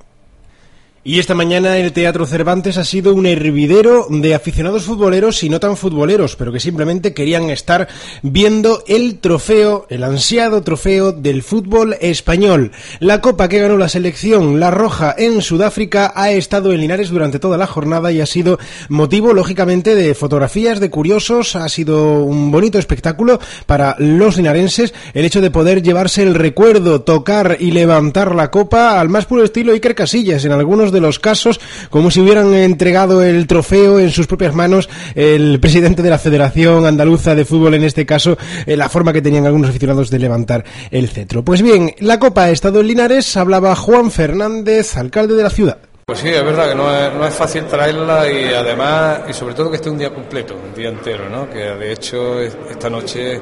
Y 1.03 1.17
esta 1.17 1.33
mañana 1.33 1.79
el 1.79 1.93
Teatro 1.93 2.27
Cervantes 2.27 2.77
ha 2.77 2.83
sido 2.83 3.15
un 3.15 3.25
hervidero 3.25 4.05
de 4.11 4.35
aficionados 4.35 4.83
futboleros 4.83 5.41
y 5.41 5.49
no 5.49 5.59
tan 5.59 5.75
futboleros, 5.75 6.35
pero 6.35 6.51
que 6.51 6.59
simplemente 6.59 7.15
querían 7.15 7.49
estar 7.49 7.87
viendo 8.21 8.83
el 8.85 9.17
trofeo, 9.17 9.87
el 9.89 10.03
ansiado 10.03 10.61
trofeo 10.61 11.11
del 11.11 11.41
fútbol 11.41 11.97
español. 12.01 12.71
La 12.99 13.19
copa 13.19 13.49
que 13.49 13.57
ganó 13.57 13.77
la 13.77 13.89
selección, 13.89 14.59
la 14.59 14.69
roja 14.69 15.15
en 15.17 15.41
Sudáfrica, 15.41 16.13
ha 16.15 16.29
estado 16.29 16.71
en 16.71 16.81
Linares 16.81 17.09
durante 17.09 17.39
toda 17.39 17.57
la 17.57 17.65
jornada 17.65 18.11
y 18.11 18.21
ha 18.21 18.27
sido 18.27 18.59
motivo, 18.87 19.33
lógicamente, 19.33 19.95
de 19.95 20.13
fotografías, 20.13 20.79
de 20.79 20.91
curiosos. 20.91 21.55
Ha 21.55 21.67
sido 21.69 22.23
un 22.23 22.51
bonito 22.51 22.77
espectáculo 22.77 23.39
para 23.65 23.95
los 23.97 24.37
linarenses 24.37 24.93
el 25.15 25.25
hecho 25.25 25.41
de 25.41 25.49
poder 25.49 25.81
llevarse 25.81 26.21
el 26.21 26.35
recuerdo, 26.35 27.01
tocar 27.01 27.57
y 27.59 27.71
levantar 27.71 28.35
la 28.35 28.51
copa 28.51 28.99
al 28.99 29.09
más 29.09 29.25
puro 29.25 29.43
estilo 29.43 29.73
Iker 29.73 29.95
Casillas 29.95 30.45
en 30.45 30.51
algunos 30.51 30.90
de 30.91 31.01
los 31.01 31.19
casos, 31.19 31.59
como 31.89 32.11
si 32.11 32.19
hubieran 32.21 32.53
entregado 32.53 33.23
el 33.23 33.47
trofeo 33.47 33.99
en 33.99 34.11
sus 34.11 34.27
propias 34.27 34.53
manos 34.53 34.89
el 35.15 35.59
presidente 35.59 36.01
de 36.01 36.09
la 36.09 36.17
Federación 36.19 36.85
Andaluza 36.85 37.33
de 37.35 37.45
Fútbol, 37.45 37.73
en 37.75 37.83
este 37.83 38.05
caso, 38.05 38.37
eh, 38.65 38.75
la 38.77 38.89
forma 38.89 39.13
que 39.13 39.21
tenían 39.21 39.45
algunos 39.45 39.69
aficionados 39.69 40.09
de 40.09 40.19
levantar 40.19 40.63
el 40.91 41.09
cetro. 41.09 41.43
Pues 41.43 41.61
bien, 41.61 41.95
la 41.99 42.19
copa 42.19 42.43
ha 42.43 42.49
estado 42.51 42.81
en 42.81 42.87
Linares, 42.87 43.35
hablaba 43.37 43.75
Juan 43.75 44.11
Fernández, 44.11 44.97
alcalde 44.97 45.35
de 45.35 45.43
la 45.43 45.49
ciudad. 45.49 45.77
Pues 46.05 46.19
sí, 46.19 46.27
es 46.29 46.43
verdad 46.43 46.69
que 46.69 46.75
no 46.75 46.93
es, 46.93 47.13
no 47.13 47.25
es 47.25 47.33
fácil 47.33 47.65
traerla 47.67 48.29
y 48.29 48.53
además, 48.53 49.19
y 49.29 49.33
sobre 49.33 49.53
todo 49.53 49.69
que 49.69 49.77
esté 49.77 49.89
un 49.89 49.97
día 49.97 50.13
completo, 50.13 50.55
un 50.55 50.73
día 50.73 50.89
entero, 50.89 51.29
¿no? 51.29 51.49
Que 51.49 51.59
de 51.59 51.93
hecho 51.93 52.41
es- 52.41 52.57
esta 52.69 52.89
noche 52.89 53.39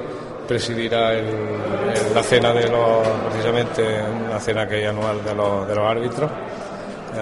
presidirá 0.48 1.14
el- 1.14 1.26
el- 1.26 2.14
la 2.14 2.22
cena 2.24 2.54
de 2.54 2.68
los, 2.70 3.08
precisamente 3.30 3.82
una 4.30 4.40
cena 4.40 4.68
que 4.68 4.76
hay 4.76 4.84
anual 4.86 5.24
de 5.24 5.34
los, 5.34 5.68
de 5.68 5.76
los 5.76 5.86
árbitros, 5.88 6.30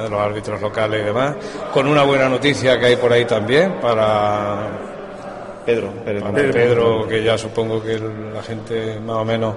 de 0.03 0.09
los 0.09 0.19
árbitros 0.19 0.61
locales 0.61 1.01
y 1.01 1.05
demás, 1.05 1.35
con 1.73 1.87
una 1.87 2.03
buena 2.03 2.27
noticia 2.29 2.79
que 2.79 2.85
hay 2.87 2.95
por 2.95 3.11
ahí 3.13 3.25
también 3.25 3.73
para 3.81 4.67
Pedro, 5.65 5.91
Pedro, 6.05 6.21
para 6.31 6.33
Pedro, 6.53 7.07
que 7.07 7.23
ya 7.23 7.37
supongo 7.37 7.81
que 7.83 7.99
la 8.33 8.41
gente 8.41 8.99
más 8.99 9.17
o 9.17 9.25
menos 9.25 9.55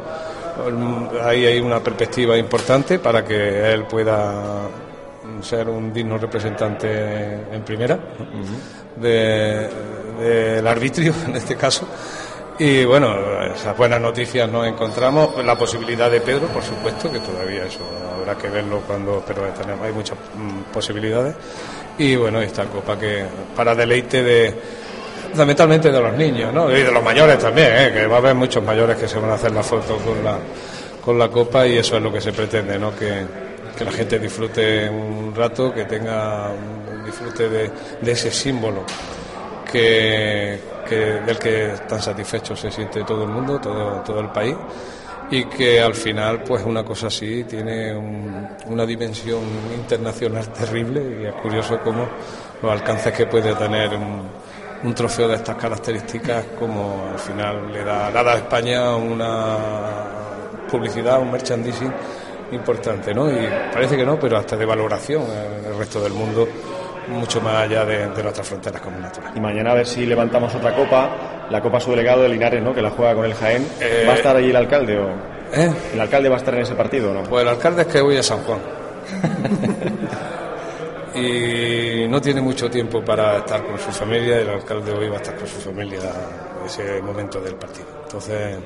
ahí 1.22 1.46
hay 1.46 1.60
una 1.60 1.80
perspectiva 1.80 2.36
importante 2.36 2.98
para 2.98 3.24
que 3.24 3.72
él 3.72 3.84
pueda 3.84 4.34
ser 5.42 5.68
un 5.68 5.92
digno 5.92 6.18
representante 6.18 7.34
en 7.52 7.62
primera 7.64 7.96
de- 8.96 9.68
del 10.20 10.66
arbitrio 10.66 11.14
en 11.26 11.36
este 11.36 11.56
caso 11.56 11.86
y 12.60 12.84
bueno 12.84 13.42
esas 13.54 13.74
buenas 13.74 13.98
noticias 14.02 14.46
nos 14.46 14.66
encontramos 14.66 15.42
la 15.42 15.56
posibilidad 15.56 16.10
de 16.10 16.20
Pedro 16.20 16.46
por 16.48 16.62
supuesto 16.62 17.10
que 17.10 17.18
todavía 17.18 17.64
eso 17.64 17.80
habrá 18.14 18.36
que 18.36 18.50
verlo 18.50 18.82
cuando 18.86 19.24
pero 19.26 19.44
hay 19.82 19.92
muchas 19.92 20.18
mm, 20.36 20.70
posibilidades 20.70 21.34
y 21.96 22.16
bueno 22.16 22.38
esta 22.42 22.66
copa 22.66 22.98
que 22.98 23.24
para 23.56 23.74
deleite 23.74 24.22
de 24.22 24.54
fundamentalmente 25.30 25.92
de 25.92 26.00
los 26.00 26.12
niños, 26.14 26.52
¿no? 26.52 26.70
Y 26.70 26.82
de 26.82 26.90
los 26.90 27.04
mayores 27.04 27.38
también, 27.38 27.68
¿eh? 27.70 27.92
que 27.94 28.06
va 28.06 28.16
a 28.16 28.18
haber 28.18 28.34
muchos 28.34 28.64
mayores 28.64 28.96
que 28.96 29.06
se 29.06 29.16
van 29.18 29.30
a 29.30 29.34
hacer 29.34 29.52
la 29.52 29.62
foto 29.62 29.96
con 29.98 30.24
la, 30.24 30.38
con 31.04 31.16
la 31.16 31.28
copa 31.28 31.66
y 31.68 31.78
eso 31.78 31.96
es 31.96 32.02
lo 32.02 32.12
que 32.12 32.20
se 32.20 32.32
pretende, 32.32 32.76
¿no? 32.80 32.96
Que, 32.96 33.24
que 33.78 33.84
la 33.84 33.92
gente 33.92 34.18
disfrute 34.18 34.90
un 34.90 35.32
rato, 35.32 35.72
que 35.72 35.84
tenga 35.84 36.50
disfrute 37.06 37.48
de, 37.48 37.70
de 38.00 38.12
ese 38.12 38.32
símbolo 38.32 38.84
que, 39.70 40.60
del 41.26 41.38
que 41.38 41.74
tan 41.88 42.00
satisfecho 42.00 42.56
se 42.56 42.70
siente 42.70 43.04
todo 43.04 43.24
el 43.24 43.30
mundo, 43.30 43.60
todo, 43.60 44.00
todo 44.00 44.20
el 44.20 44.28
país 44.28 44.56
y 45.30 45.44
que 45.44 45.80
al 45.80 45.94
final 45.94 46.42
pues 46.42 46.64
una 46.64 46.84
cosa 46.84 47.06
así 47.06 47.44
tiene 47.44 47.96
un, 47.96 48.48
una 48.66 48.84
dimensión 48.84 49.40
internacional 49.74 50.48
terrible 50.52 51.22
y 51.22 51.26
es 51.26 51.34
curioso 51.34 51.78
cómo 51.84 52.08
los 52.60 52.72
alcances 52.72 53.12
que 53.12 53.26
puede 53.26 53.54
tener 53.54 53.90
un, 53.94 54.50
trofeo 54.94 55.28
de 55.28 55.36
estas 55.36 55.56
características 55.56 56.46
como 56.58 57.10
al 57.12 57.18
final 57.18 57.70
le 57.70 57.84
da, 57.84 58.08
a 58.08 58.34
España 58.34 58.96
una 58.96 59.56
publicidad, 60.70 61.20
un 61.20 61.30
merchandising 61.30 61.92
importante, 62.52 63.12
¿no? 63.12 63.30
Y 63.30 63.46
parece 63.72 63.96
que 63.96 64.06
no, 64.06 64.18
pero 64.18 64.38
hasta 64.38 64.56
de 64.56 64.64
valoración 64.64 65.22
en 65.22 65.70
el 65.70 65.78
resto 65.78 66.00
del 66.00 66.14
mundo, 66.14 66.48
mucho 67.08 67.40
más 67.40 67.62
allá 67.62 67.84
de, 67.84 68.08
de 68.08 68.22
nuestras 68.22 68.46
fronteras 68.46 68.80
como 68.80 68.98
natural. 68.98 69.32
Y 69.34 69.40
mañana 69.40 69.72
a 69.72 69.74
ver 69.74 69.86
si 69.86 70.06
levantamos 70.06 70.54
otra 70.54 70.74
copa, 70.74 71.46
la 71.50 71.60
copa 71.60 71.80
subdelegado 71.80 72.22
de 72.22 72.28
Linares, 72.28 72.62
¿no? 72.62 72.74
Que 72.74 72.82
la 72.82 72.90
juega 72.90 73.14
con 73.14 73.24
el 73.24 73.34
Jaén. 73.34 73.66
Eh, 73.80 74.04
¿Va 74.06 74.12
a 74.12 74.16
estar 74.16 74.36
allí 74.36 74.50
el 74.50 74.56
alcalde 74.56 74.98
o...? 74.98 75.08
¿Eh? 75.52 75.72
¿El 75.94 76.00
alcalde 76.00 76.28
va 76.28 76.36
a 76.36 76.38
estar 76.38 76.54
en 76.54 76.60
ese 76.60 76.74
partido 76.74 77.10
o 77.10 77.14
no? 77.14 77.22
Pues 77.24 77.42
el 77.42 77.48
alcalde 77.48 77.82
es 77.82 77.88
que 77.88 78.00
voy 78.00 78.16
a 78.16 78.22
San 78.22 78.38
Juan. 78.44 78.60
y 81.14 82.06
no 82.08 82.20
tiene 82.20 82.40
mucho 82.40 82.70
tiempo 82.70 83.04
para 83.04 83.38
estar 83.38 83.64
con 83.64 83.78
su 83.78 83.90
familia 83.90 84.38
el 84.38 84.50
alcalde 84.50 84.92
hoy 84.92 85.08
va 85.08 85.16
a 85.16 85.20
estar 85.20 85.36
con 85.36 85.48
su 85.48 85.60
familia 85.60 85.98
en 86.60 86.66
ese 86.66 87.02
momento 87.02 87.40
del 87.40 87.56
partido. 87.56 87.86
Entonces, 88.04 88.58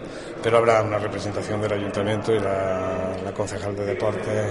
pero 0.42 0.59
habrá 0.59 0.83
una 0.83 0.99
representación 0.99 1.61
del 1.62 1.73
ayuntamiento 1.73 2.35
y 2.35 2.40
la, 2.40 3.12
la 3.25 3.33
concejal 3.33 3.75
de 3.75 3.87
deportes 3.87 4.47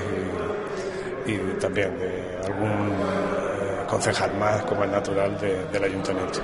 y, 1.28 1.32
y 1.32 1.38
también 1.60 1.96
de 2.00 2.38
algún 2.48 2.94
concejal 3.88 4.38
más 4.38 4.64
como 4.64 4.84
es 4.84 4.92
natural 4.92 5.38
de- 5.40 5.66
del 5.72 5.84
ayuntamiento. 5.84 6.40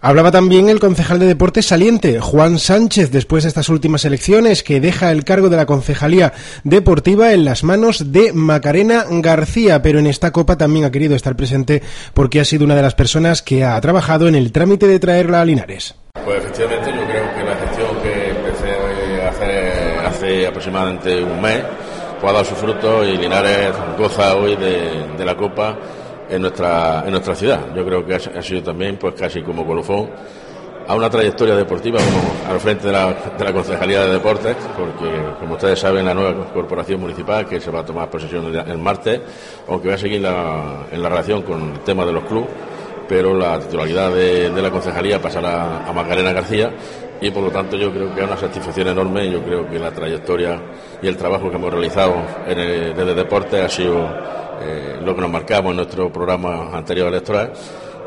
Hablaba 0.00 0.30
también 0.30 0.68
el 0.68 0.80
concejal 0.80 1.18
de 1.18 1.24
deportes 1.26 1.64
saliente, 1.64 2.20
Juan 2.20 2.58
Sánchez, 2.58 3.10
después 3.10 3.44
de 3.44 3.48
estas 3.48 3.70
últimas 3.70 4.04
elecciones, 4.04 4.62
que 4.62 4.78
deja 4.78 5.10
el 5.10 5.24
cargo 5.24 5.48
de 5.48 5.56
la 5.56 5.64
concejalía 5.64 6.34
deportiva 6.62 7.32
en 7.32 7.46
las 7.46 7.64
manos 7.64 8.12
de 8.12 8.34
Macarena 8.34 9.06
García, 9.08 9.80
pero 9.80 9.98
en 10.00 10.06
esta 10.06 10.30
copa 10.30 10.58
también 10.58 10.84
ha 10.84 10.90
querido 10.90 11.16
estar 11.16 11.36
presente 11.36 11.82
porque 12.12 12.38
ha 12.40 12.44
sido 12.44 12.66
una 12.66 12.74
de 12.76 12.82
las 12.82 12.94
personas 12.94 13.40
que 13.40 13.64
ha 13.64 13.80
trabajado 13.80 14.28
en 14.28 14.34
el 14.34 14.52
trámite 14.52 14.86
de 14.86 14.98
traerla 14.98 15.40
a 15.40 15.44
Linares. 15.46 15.94
Pues 16.22 16.36
efectivamente 16.36 16.90
yo 16.94 17.06
creo 17.06 17.34
que 17.34 17.42
la 17.44 17.56
gestión 17.56 17.88
que 18.02 18.28
empecé 18.30 19.22
a 19.24 19.28
hacer 19.30 20.06
hace 20.06 20.46
aproximadamente 20.46 21.24
un 21.24 21.40
mes 21.40 21.62
pues 22.20 22.30
ha 22.30 22.32
dado 22.34 22.44
su 22.44 22.54
fruto 22.56 23.02
y 23.04 23.16
Linares 23.16 23.70
goza 23.98 24.36
hoy 24.36 24.54
de, 24.56 25.16
de 25.16 25.24
la 25.24 25.34
Copa 25.34 25.78
en 26.34 26.42
nuestra, 26.42 27.02
en 27.04 27.10
nuestra 27.12 27.34
ciudad. 27.34 27.60
Yo 27.74 27.84
creo 27.84 28.04
que 28.04 28.14
ha, 28.14 28.42
sido 28.42 28.62
también 28.62 28.96
pues 28.96 29.14
casi 29.14 29.42
como 29.42 29.66
colofón 29.66 30.10
a 30.86 30.94
una 30.94 31.08
trayectoria 31.08 31.54
deportiva 31.54 31.98
como 31.98 32.52
al 32.52 32.60
frente 32.60 32.88
de 32.88 32.92
la, 32.92 33.14
de 33.38 33.44
la 33.44 33.52
Concejalía 33.52 34.02
de 34.02 34.12
Deportes, 34.12 34.56
porque 34.76 35.10
como 35.40 35.54
ustedes 35.54 35.78
saben 35.78 36.04
la 36.04 36.12
nueva 36.12 36.52
corporación 36.52 37.00
municipal 37.00 37.46
que 37.46 37.58
se 37.60 37.70
va 37.70 37.80
a 37.80 37.84
tomar 37.84 38.10
posesión 38.10 38.54
el, 38.54 38.78
martes, 38.78 39.20
aunque 39.68 39.88
va 39.88 39.94
a 39.94 39.98
seguir 39.98 40.20
la- 40.20 40.86
en 40.92 41.02
la 41.02 41.08
relación 41.08 41.42
con 41.42 41.72
el 41.72 41.80
tema 41.80 42.04
de 42.04 42.12
los 42.12 42.24
clubes, 42.24 42.50
pero 43.08 43.34
la 43.34 43.58
titularidad 43.58 44.10
de, 44.12 44.50
la 44.50 44.70
concejalía 44.70 45.20
pasará 45.20 45.86
a 45.88 45.92
Macarena 45.92 46.32
García 46.32 46.70
y 47.20 47.30
por 47.30 47.44
lo 47.44 47.50
tanto 47.50 47.76
yo 47.76 47.90
creo 47.90 48.14
que 48.14 48.20
es 48.20 48.26
una 48.26 48.36
satisfacción 48.36 48.88
enorme. 48.88 49.30
Yo 49.30 49.42
creo 49.42 49.68
que 49.68 49.78
la 49.78 49.90
trayectoria 49.90 50.60
y 51.00 51.08
el 51.08 51.16
trabajo 51.16 51.48
que 51.50 51.56
hemos 51.56 51.72
realizado 51.72 52.14
en 52.46 52.58
el, 52.58 52.94
desde 52.94 53.14
deporte 53.14 53.62
ha 53.62 53.68
sido 53.68 54.08
eh, 54.64 55.00
lo 55.04 55.14
que 55.14 55.20
nos 55.20 55.30
marcamos 55.30 55.70
en 55.70 55.76
nuestro 55.76 56.12
programa 56.12 56.76
anterior 56.76 57.08
electoral 57.08 57.52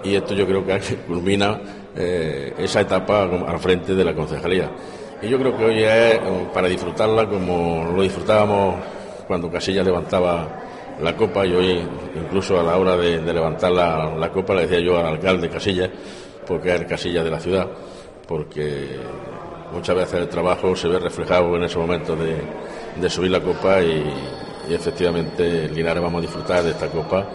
y 0.04 0.16
esto 0.16 0.34
yo 0.34 0.46
creo 0.48 0.66
que 0.66 0.80
culmina 1.08 1.60
eh, 1.96 2.54
esa 2.58 2.82
etapa 2.82 3.24
al 3.24 3.60
frente 3.60 3.94
de 3.94 4.04
la 4.04 4.14
concejalía. 4.14 4.70
Y 5.22 5.30
yo 5.30 5.40
creo 5.40 5.58
que 5.58 5.66
hoy 5.66 5.84
es 5.84 6.16
eh, 6.16 6.48
para 6.54 6.68
disfrutarla 6.68 7.28
como 7.28 7.92
lo 7.96 8.02
disfrutábamos 8.02 8.76
cuando 9.28 9.52
Casillas 9.52 9.86
levantaba 9.86 10.48
la 11.02 11.16
copa 11.16 11.46
y 11.46 11.54
hoy 11.54 11.82
incluso 12.16 12.60
a 12.60 12.64
la 12.64 12.78
hora 12.78 12.98
de, 12.98 13.22
levantar 13.22 13.72
la, 13.72 14.16
la 14.16 14.32
copa 14.32 14.56
le 14.56 14.62
decía 14.62 14.80
yo 14.80 14.98
al 14.98 15.06
alcalde 15.06 15.50
Casillas, 15.50 15.90
porque 16.48 16.70
es 16.74 16.82
el 16.82 16.88
Casillas 16.88 17.24
de 17.24 17.32
la 17.32 17.40
ciudad, 17.40 17.68
porque 18.28 18.98
muchas 19.72 19.96
veces 19.96 20.22
el 20.22 20.30
trabajo 20.30 20.76
se 20.76 20.88
ve 20.88 20.98
reflejado 20.98 21.56
en 21.56 21.64
ese 21.64 21.78
momento 21.78 22.16
de, 22.16 22.38
de 23.00 23.10
subir 23.10 23.32
la 23.32 23.42
copa 23.42 23.82
y, 23.82 24.04
y 24.70 24.74
efectivamente 24.74 25.68
Linares 25.70 26.02
vamos 26.04 26.20
a 26.20 26.22
disfrutar 26.22 26.64
de 26.64 26.72
esta 26.72 26.88
copa 26.88 27.28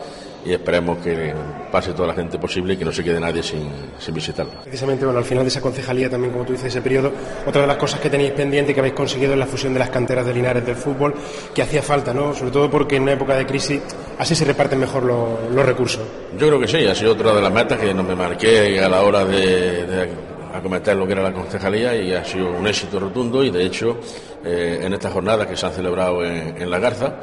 y 0.44 0.52
esperemos 0.52 0.98
que 0.98 1.32
pase 1.70 1.92
toda 1.92 2.08
la 2.08 2.14
gente 2.14 2.36
posible 2.36 2.74
y 2.74 2.76
que 2.76 2.84
no 2.84 2.90
se 2.90 3.04
quede 3.04 3.20
nadie 3.20 3.44
sin, 3.44 3.68
sin 3.96 4.12
visitarla. 4.12 4.54
Precisamente, 4.62 5.04
bueno, 5.04 5.20
al 5.20 5.24
final 5.24 5.44
de 5.44 5.48
esa 5.48 5.60
concejalía 5.60 6.10
también, 6.10 6.32
como 6.32 6.44
tú 6.44 6.50
dices, 6.52 6.66
ese 6.66 6.82
periodo, 6.82 7.12
otra 7.46 7.60
de 7.62 7.68
las 7.68 7.76
cosas 7.76 8.00
que 8.00 8.10
tenéis 8.10 8.32
pendiente 8.32 8.72
y 8.72 8.74
que 8.74 8.80
habéis 8.80 8.94
conseguido 8.96 9.34
es 9.34 9.38
la 9.38 9.46
fusión 9.46 9.72
de 9.72 9.78
las 9.78 9.90
canteras 9.90 10.26
de 10.26 10.34
Linares 10.34 10.66
del 10.66 10.74
fútbol, 10.74 11.14
que 11.54 11.62
hacía 11.62 11.80
falta, 11.80 12.12
¿no? 12.12 12.34
Sobre 12.34 12.50
todo 12.50 12.68
porque 12.68 12.96
en 12.96 13.04
una 13.04 13.12
época 13.12 13.36
de 13.36 13.46
crisis 13.46 13.80
así 14.18 14.34
se 14.34 14.44
reparten 14.44 14.80
mejor 14.80 15.04
lo- 15.04 15.38
los 15.54 15.64
recursos. 15.64 16.02
Yo 16.36 16.48
creo 16.48 16.58
que 16.58 16.66
sí, 16.66 16.84
ha 16.88 16.94
sido 16.96 17.12
otra 17.12 17.32
de 17.34 17.40
las 17.40 17.52
metas 17.52 17.78
que 17.78 17.94
no 17.94 18.02
me 18.02 18.16
marqué 18.16 18.80
a 18.80 18.88
la 18.88 19.02
hora 19.02 19.24
de, 19.24 19.86
de 19.86 20.08
acometer 20.52 20.96
lo 20.96 21.06
que 21.06 21.12
era 21.12 21.22
la 21.22 21.32
concejalía 21.32 21.94
y 21.94 22.12
ha 22.12 22.24
sido 22.24 22.50
un 22.50 22.66
éxito 22.66 23.00
rotundo 23.00 23.42
y 23.42 23.50
de 23.50 23.64
hecho 23.64 23.98
eh, 24.44 24.80
en 24.82 24.92
estas 24.92 25.12
jornadas 25.12 25.46
que 25.46 25.56
se 25.56 25.66
han 25.66 25.72
celebrado 25.72 26.24
en, 26.24 26.70
La 26.70 26.78
Garza 26.78 27.14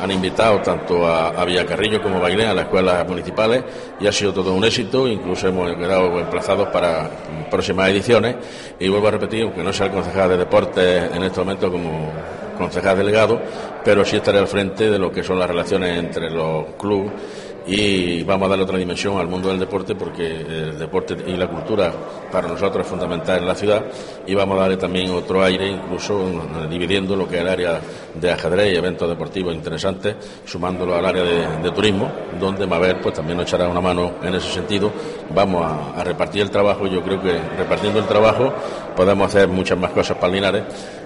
han 0.00 0.10
invitado 0.10 0.60
tanto 0.60 1.06
a, 1.06 1.28
a 1.28 1.44
Villacarrillo 1.44 2.02
como 2.02 2.16
a 2.16 2.20
Bailén 2.20 2.48
a 2.48 2.54
las 2.54 2.64
escuelas 2.64 3.06
municipales 3.06 3.62
y 4.00 4.06
ha 4.06 4.12
sido 4.12 4.32
todo 4.32 4.54
un 4.54 4.64
éxito, 4.64 5.06
incluso 5.06 5.48
hemos 5.48 5.74
quedado 5.76 6.18
emplazados 6.18 6.68
para 6.68 7.10
próximas 7.50 7.90
ediciones. 7.90 8.36
Y 8.78 8.88
vuelvo 8.88 9.08
a 9.08 9.12
repetir, 9.12 9.42
aunque 9.44 9.62
no 9.62 9.72
sea 9.72 9.86
el 9.86 9.92
concejal 9.92 10.30
de 10.30 10.38
deportes 10.38 11.10
en 11.14 11.22
este 11.22 11.40
momento 11.40 11.70
como 11.70 12.10
concejal 12.56 12.96
delegado, 12.96 13.40
pero 13.84 14.04
sí 14.04 14.16
estaré 14.16 14.38
al 14.38 14.48
frente 14.48 14.90
de 14.90 14.98
lo 14.98 15.12
que 15.12 15.22
son 15.22 15.38
las 15.38 15.48
relaciones 15.48 15.98
entre 15.98 16.30
los 16.30 16.74
clubes 16.78 17.12
y 17.66 18.22
vamos 18.24 18.46
a 18.46 18.50
darle 18.50 18.64
otra 18.64 18.78
dimensión 18.78 19.18
al 19.18 19.28
mundo 19.28 19.48
del 19.48 19.58
deporte 19.58 19.94
porque 19.94 20.40
el 20.40 20.78
deporte 20.78 21.16
y 21.26 21.36
la 21.36 21.48
cultura 21.48 21.92
para 22.30 22.48
nosotros 22.48 22.84
es 22.84 22.90
fundamental 22.90 23.38
en 23.38 23.46
la 23.46 23.54
ciudad 23.54 23.84
y 24.26 24.34
vamos 24.34 24.58
a 24.58 24.62
darle 24.62 24.76
también 24.76 25.10
otro 25.10 25.42
aire, 25.42 25.68
incluso 25.68 26.20
eh, 26.20 26.68
dividiendo 26.68 27.14
lo 27.14 27.28
que 27.28 27.36
es 27.36 27.42
el 27.42 27.48
área 27.48 27.80
de 28.14 28.30
ajedrez 28.30 28.72
y 28.72 28.76
eventos 28.76 29.08
deportivos 29.08 29.54
interesantes, 29.54 30.16
sumándolo 30.44 30.94
al 30.94 31.04
área 31.04 31.22
de, 31.22 31.70
turismo, 31.72 32.10
donde 32.38 32.66
Maver 32.66 33.00
pues 33.00 33.14
también 33.14 33.38
nos 33.38 33.46
echará 33.46 33.68
una 33.68 33.80
mano 33.80 34.12
en 34.22 34.34
ese 34.34 34.50
sentido. 34.52 34.90
Vamos 35.34 35.64
a, 35.64 36.04
repartir 36.04 36.42
el 36.42 36.50
trabajo 36.50 36.86
yo 36.86 37.02
creo 37.02 37.22
que 37.22 37.38
repartiendo 37.56 38.00
el 38.00 38.06
trabajo 38.06 38.52
podemos 38.92 39.28
hacer 39.28 39.48
muchas 39.48 39.78
más 39.78 39.90
cosas 39.90 40.16
para 40.16 40.32
Linares 40.32 40.62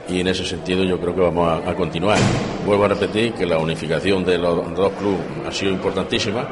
y 0.09 0.21
en 0.21 0.29
ese 0.29 0.45
sentido 0.45 0.85
yo 0.85 0.99
creo 1.01 1.15
que 1.15 1.21
vamos 1.21 1.63
a, 1.67 1.75
continuar. 1.75 2.19
Vuelvo 2.65 2.85
a 2.85 2.89
repetir 2.89 3.33
que 3.33 3.47
la 3.47 3.59
unificación 3.59 4.25
de 4.25 4.39
los 4.39 4.75
dos 4.75 4.93
clubes 4.93 5.21
ha 5.47 5.53
sido 5.53 5.73
importantísima 5.73 6.47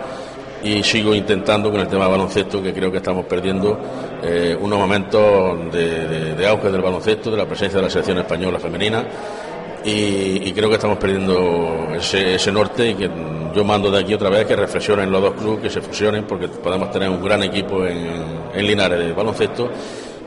y 0.63 0.83
sigo 0.83 1.15
intentando 1.15 1.71
con 1.71 1.81
el 1.81 1.89
tema 1.89 2.05
del 2.05 2.13
baloncesto 2.13 2.63
que 2.63 2.73
creo 2.73 2.91
que 2.91 2.99
estamos 2.99 3.27
perdiendo 3.27 3.79
eh, 4.23 4.57
unos 4.59 4.79
momentos 4.79 5.73
de, 5.73 6.47
auge 6.49 6.71
del 6.71 6.81
baloncesto, 6.81 7.31
de 7.31 7.37
la 7.37 7.47
presencia 7.47 7.79
de 7.79 7.85
la 7.85 7.91
selección 7.91 8.19
española 8.19 8.59
femenina 8.59 9.05
y, 9.85 10.51
creo 10.53 10.71
que 10.71 10.77
estamos 10.77 10.97
perdiendo 10.97 11.89
ese, 11.95 12.51
norte 12.51 12.89
y 12.89 12.95
que 12.95 13.11
yo 13.55 13.65
mando 13.65 13.91
de 13.91 14.01
aquí 14.01 14.15
otra 14.15 14.31
vez 14.31 14.47
que 14.47 14.57
reflexionen 14.57 15.13
los 15.13 15.21
dos 15.21 15.35
clubes, 15.35 15.61
que 15.61 15.71
se 15.71 15.83
fusionen 15.83 16.25
porque 16.25 16.49
podemos 16.49 16.91
tener 16.91 17.11
un 17.11 17.23
gran 17.23 17.43
equipo 17.43 17.85
en 17.87 18.67
Linares 18.67 18.99
de 18.99 19.13
baloncesto 19.13 19.69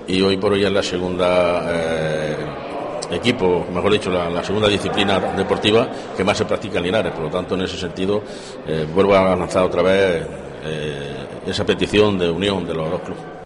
y 0.08 0.22
hoy 0.22 0.38
por 0.38 0.54
hoy 0.54 0.64
es 0.64 0.72
la 0.72 0.84
segunda 0.84 1.64
eh, 1.70 2.36
equipo, 3.12 3.66
mejor 3.74 3.92
dicho, 3.92 4.10
la, 4.10 4.44
segunda 4.44 4.68
disciplina 4.68 5.20
deportiva 5.20 5.90
que 6.16 6.24
más 6.24 6.38
se 6.38 6.46
practica 6.46 6.80
en 6.80 6.86
Linares. 6.86 7.14
Por 7.14 7.24
lo 7.24 7.30
tanto, 7.30 7.56
en 7.56 7.62
ese 7.62 7.78
sentido, 7.78 8.24
eh, 8.66 8.88
vuelvo 8.94 9.16
a 9.16 9.36
lanzar 9.36 9.64
otra 9.64 9.82
vez 9.82 10.26
eh, 10.64 11.28
esa 11.46 11.66
petición 11.66 12.18
de 12.18 12.30
unión 12.30 12.66
de 12.66 12.74
los 12.74 12.90
dos 12.90 13.02
clubes. 13.02 13.37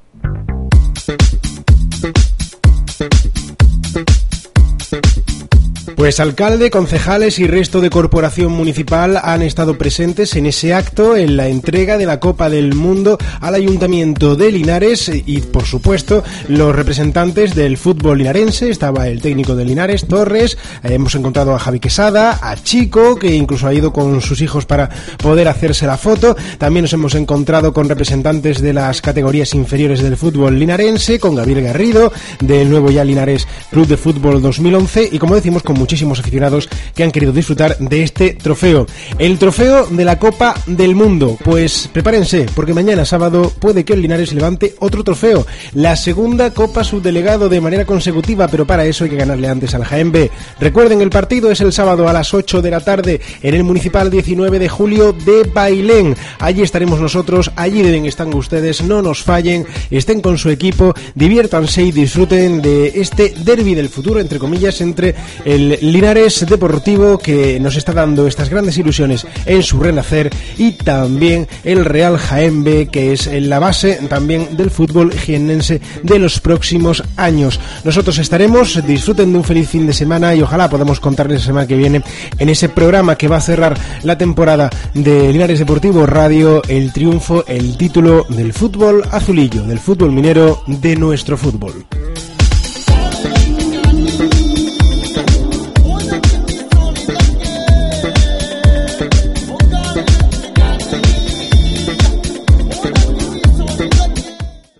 Pues 6.01 6.19
alcalde, 6.19 6.71
concejales 6.71 7.37
y 7.37 7.45
resto 7.45 7.79
de 7.79 7.91
corporación 7.91 8.51
municipal 8.51 9.19
han 9.21 9.43
estado 9.43 9.77
presentes 9.77 10.35
en 10.35 10.47
ese 10.47 10.73
acto, 10.73 11.15
en 11.15 11.37
la 11.37 11.47
entrega 11.47 11.99
de 11.99 12.07
la 12.07 12.19
Copa 12.19 12.49
del 12.49 12.73
Mundo 12.73 13.19
al 13.39 13.53
Ayuntamiento 13.53 14.35
de 14.35 14.51
Linares 14.51 15.11
y, 15.13 15.41
por 15.41 15.65
supuesto, 15.65 16.23
los 16.47 16.75
representantes 16.75 17.53
del 17.53 17.77
fútbol 17.77 18.17
linarense. 18.17 18.71
Estaba 18.71 19.09
el 19.09 19.21
técnico 19.21 19.55
de 19.55 19.63
Linares, 19.63 20.07
Torres. 20.07 20.57
Hemos 20.81 21.13
encontrado 21.13 21.53
a 21.53 21.59
Javi 21.59 21.79
Quesada, 21.79 22.39
a 22.41 22.55
Chico, 22.55 23.17
que 23.17 23.35
incluso 23.35 23.67
ha 23.67 23.73
ido 23.75 23.93
con 23.93 24.21
sus 24.21 24.41
hijos 24.41 24.65
para 24.65 24.89
poder 25.17 25.47
hacerse 25.47 25.85
la 25.85 25.99
foto. 25.99 26.35
También 26.57 26.85
nos 26.85 26.93
hemos 26.93 27.13
encontrado 27.13 27.73
con 27.73 27.87
representantes 27.87 28.59
de 28.59 28.73
las 28.73 29.01
categorías 29.01 29.53
inferiores 29.53 30.01
del 30.01 30.17
fútbol 30.17 30.57
linarense, 30.57 31.19
con 31.19 31.35
Gabriel 31.35 31.61
Garrido, 31.61 32.11
del 32.39 32.71
nuevo 32.71 32.89
ya 32.89 33.03
Linares 33.03 33.47
Club 33.69 33.85
de 33.85 33.97
Fútbol 33.97 34.41
2011 34.41 35.07
y, 35.11 35.19
como 35.19 35.35
decimos, 35.35 35.61
con 35.61 35.77
muchísimos 35.91 36.21
aficionados 36.21 36.69
que 36.95 37.03
han 37.03 37.11
querido 37.11 37.33
disfrutar 37.33 37.77
de 37.77 38.03
este 38.03 38.33
trofeo. 38.33 38.87
El 39.19 39.37
trofeo 39.37 39.87
de 39.87 40.05
la 40.05 40.17
Copa 40.17 40.55
del 40.65 40.95
Mundo. 40.95 41.37
Pues 41.43 41.89
prepárense, 41.91 42.45
porque 42.55 42.73
mañana 42.73 43.03
sábado 43.03 43.51
puede 43.59 43.83
que 43.83 43.91
el 43.91 44.01
Linares 44.01 44.31
levante 44.31 44.73
otro 44.79 45.03
trofeo. 45.03 45.45
La 45.73 45.97
segunda 45.97 46.53
Copa 46.53 46.85
Subdelegado 46.85 47.49
de 47.49 47.59
manera 47.59 47.85
consecutiva, 47.85 48.47
pero 48.47 48.65
para 48.65 48.85
eso 48.85 49.03
hay 49.03 49.09
que 49.09 49.17
ganarle 49.17 49.49
antes 49.49 49.75
al 49.75 49.83
Jaén 49.83 50.13
B. 50.13 50.31
Recuerden, 50.61 51.01
el 51.01 51.09
partido 51.09 51.51
es 51.51 51.59
el 51.59 51.73
sábado 51.73 52.07
a 52.07 52.13
las 52.13 52.33
8 52.33 52.61
de 52.61 52.71
la 52.71 52.79
tarde 52.79 53.19
en 53.41 53.53
el 53.53 53.65
Municipal 53.65 54.09
19 54.09 54.59
de 54.59 54.69
julio 54.69 55.11
de 55.11 55.43
Bailén. 55.43 56.15
Allí 56.39 56.61
estaremos 56.61 57.01
nosotros, 57.01 57.51
allí 57.57 57.81
deben 57.81 58.05
estar 58.05 58.21
ustedes, 58.29 58.83
no 58.83 59.01
nos 59.01 59.23
fallen, 59.23 59.65
estén 59.89 60.21
con 60.21 60.37
su 60.37 60.49
equipo, 60.49 60.93
diviértanse 61.15 61.83
y 61.83 61.91
disfruten 61.91 62.61
de 62.61 63.01
este 63.01 63.33
derby 63.43 63.73
del 63.75 63.89
futuro, 63.89 64.19
entre 64.19 64.39
comillas, 64.39 64.79
entre 64.81 65.15
el 65.45 65.77
Linares 65.81 66.45
Deportivo 66.47 67.17
que 67.17 67.59
nos 67.59 67.75
está 67.75 67.91
dando 67.91 68.27
estas 68.27 68.49
grandes 68.49 68.77
ilusiones 68.77 69.25
en 69.45 69.63
su 69.63 69.79
renacer 69.79 70.29
y 70.57 70.73
también 70.73 71.47
el 71.63 71.85
Real 71.85 72.17
Jaén 72.17 72.63
B 72.63 72.87
que 72.91 73.13
es 73.13 73.27
la 73.27 73.59
base 73.59 73.99
también 74.07 74.55
del 74.55 74.69
fútbol 74.69 75.11
jiennense 75.11 75.81
de 76.03 76.19
los 76.19 76.39
próximos 76.39 77.03
años. 77.17 77.59
Nosotros 77.83 78.19
estaremos, 78.19 78.85
disfruten 78.85 79.31
de 79.31 79.37
un 79.39 79.43
feliz 79.43 79.69
fin 79.69 79.87
de 79.87 79.93
semana 79.93 80.35
y 80.35 80.41
ojalá 80.41 80.69
podamos 80.69 80.99
contarles 80.99 81.41
la 81.41 81.45
semana 81.45 81.67
que 81.67 81.75
viene 81.75 82.03
en 82.37 82.49
ese 82.49 82.69
programa 82.69 83.17
que 83.17 83.27
va 83.27 83.37
a 83.37 83.41
cerrar 83.41 83.77
la 84.03 84.17
temporada 84.17 84.69
de 84.93 85.31
Linares 85.31 85.59
Deportivo 85.59 86.05
Radio 86.05 86.61
el 86.67 86.93
triunfo, 86.93 87.43
el 87.47 87.75
título 87.77 88.25
del 88.29 88.53
fútbol 88.53 89.03
azulillo, 89.11 89.63
del 89.63 89.79
fútbol 89.79 90.11
minero 90.11 90.63
de 90.67 90.95
nuestro 90.95 91.37
fútbol. 91.37 91.85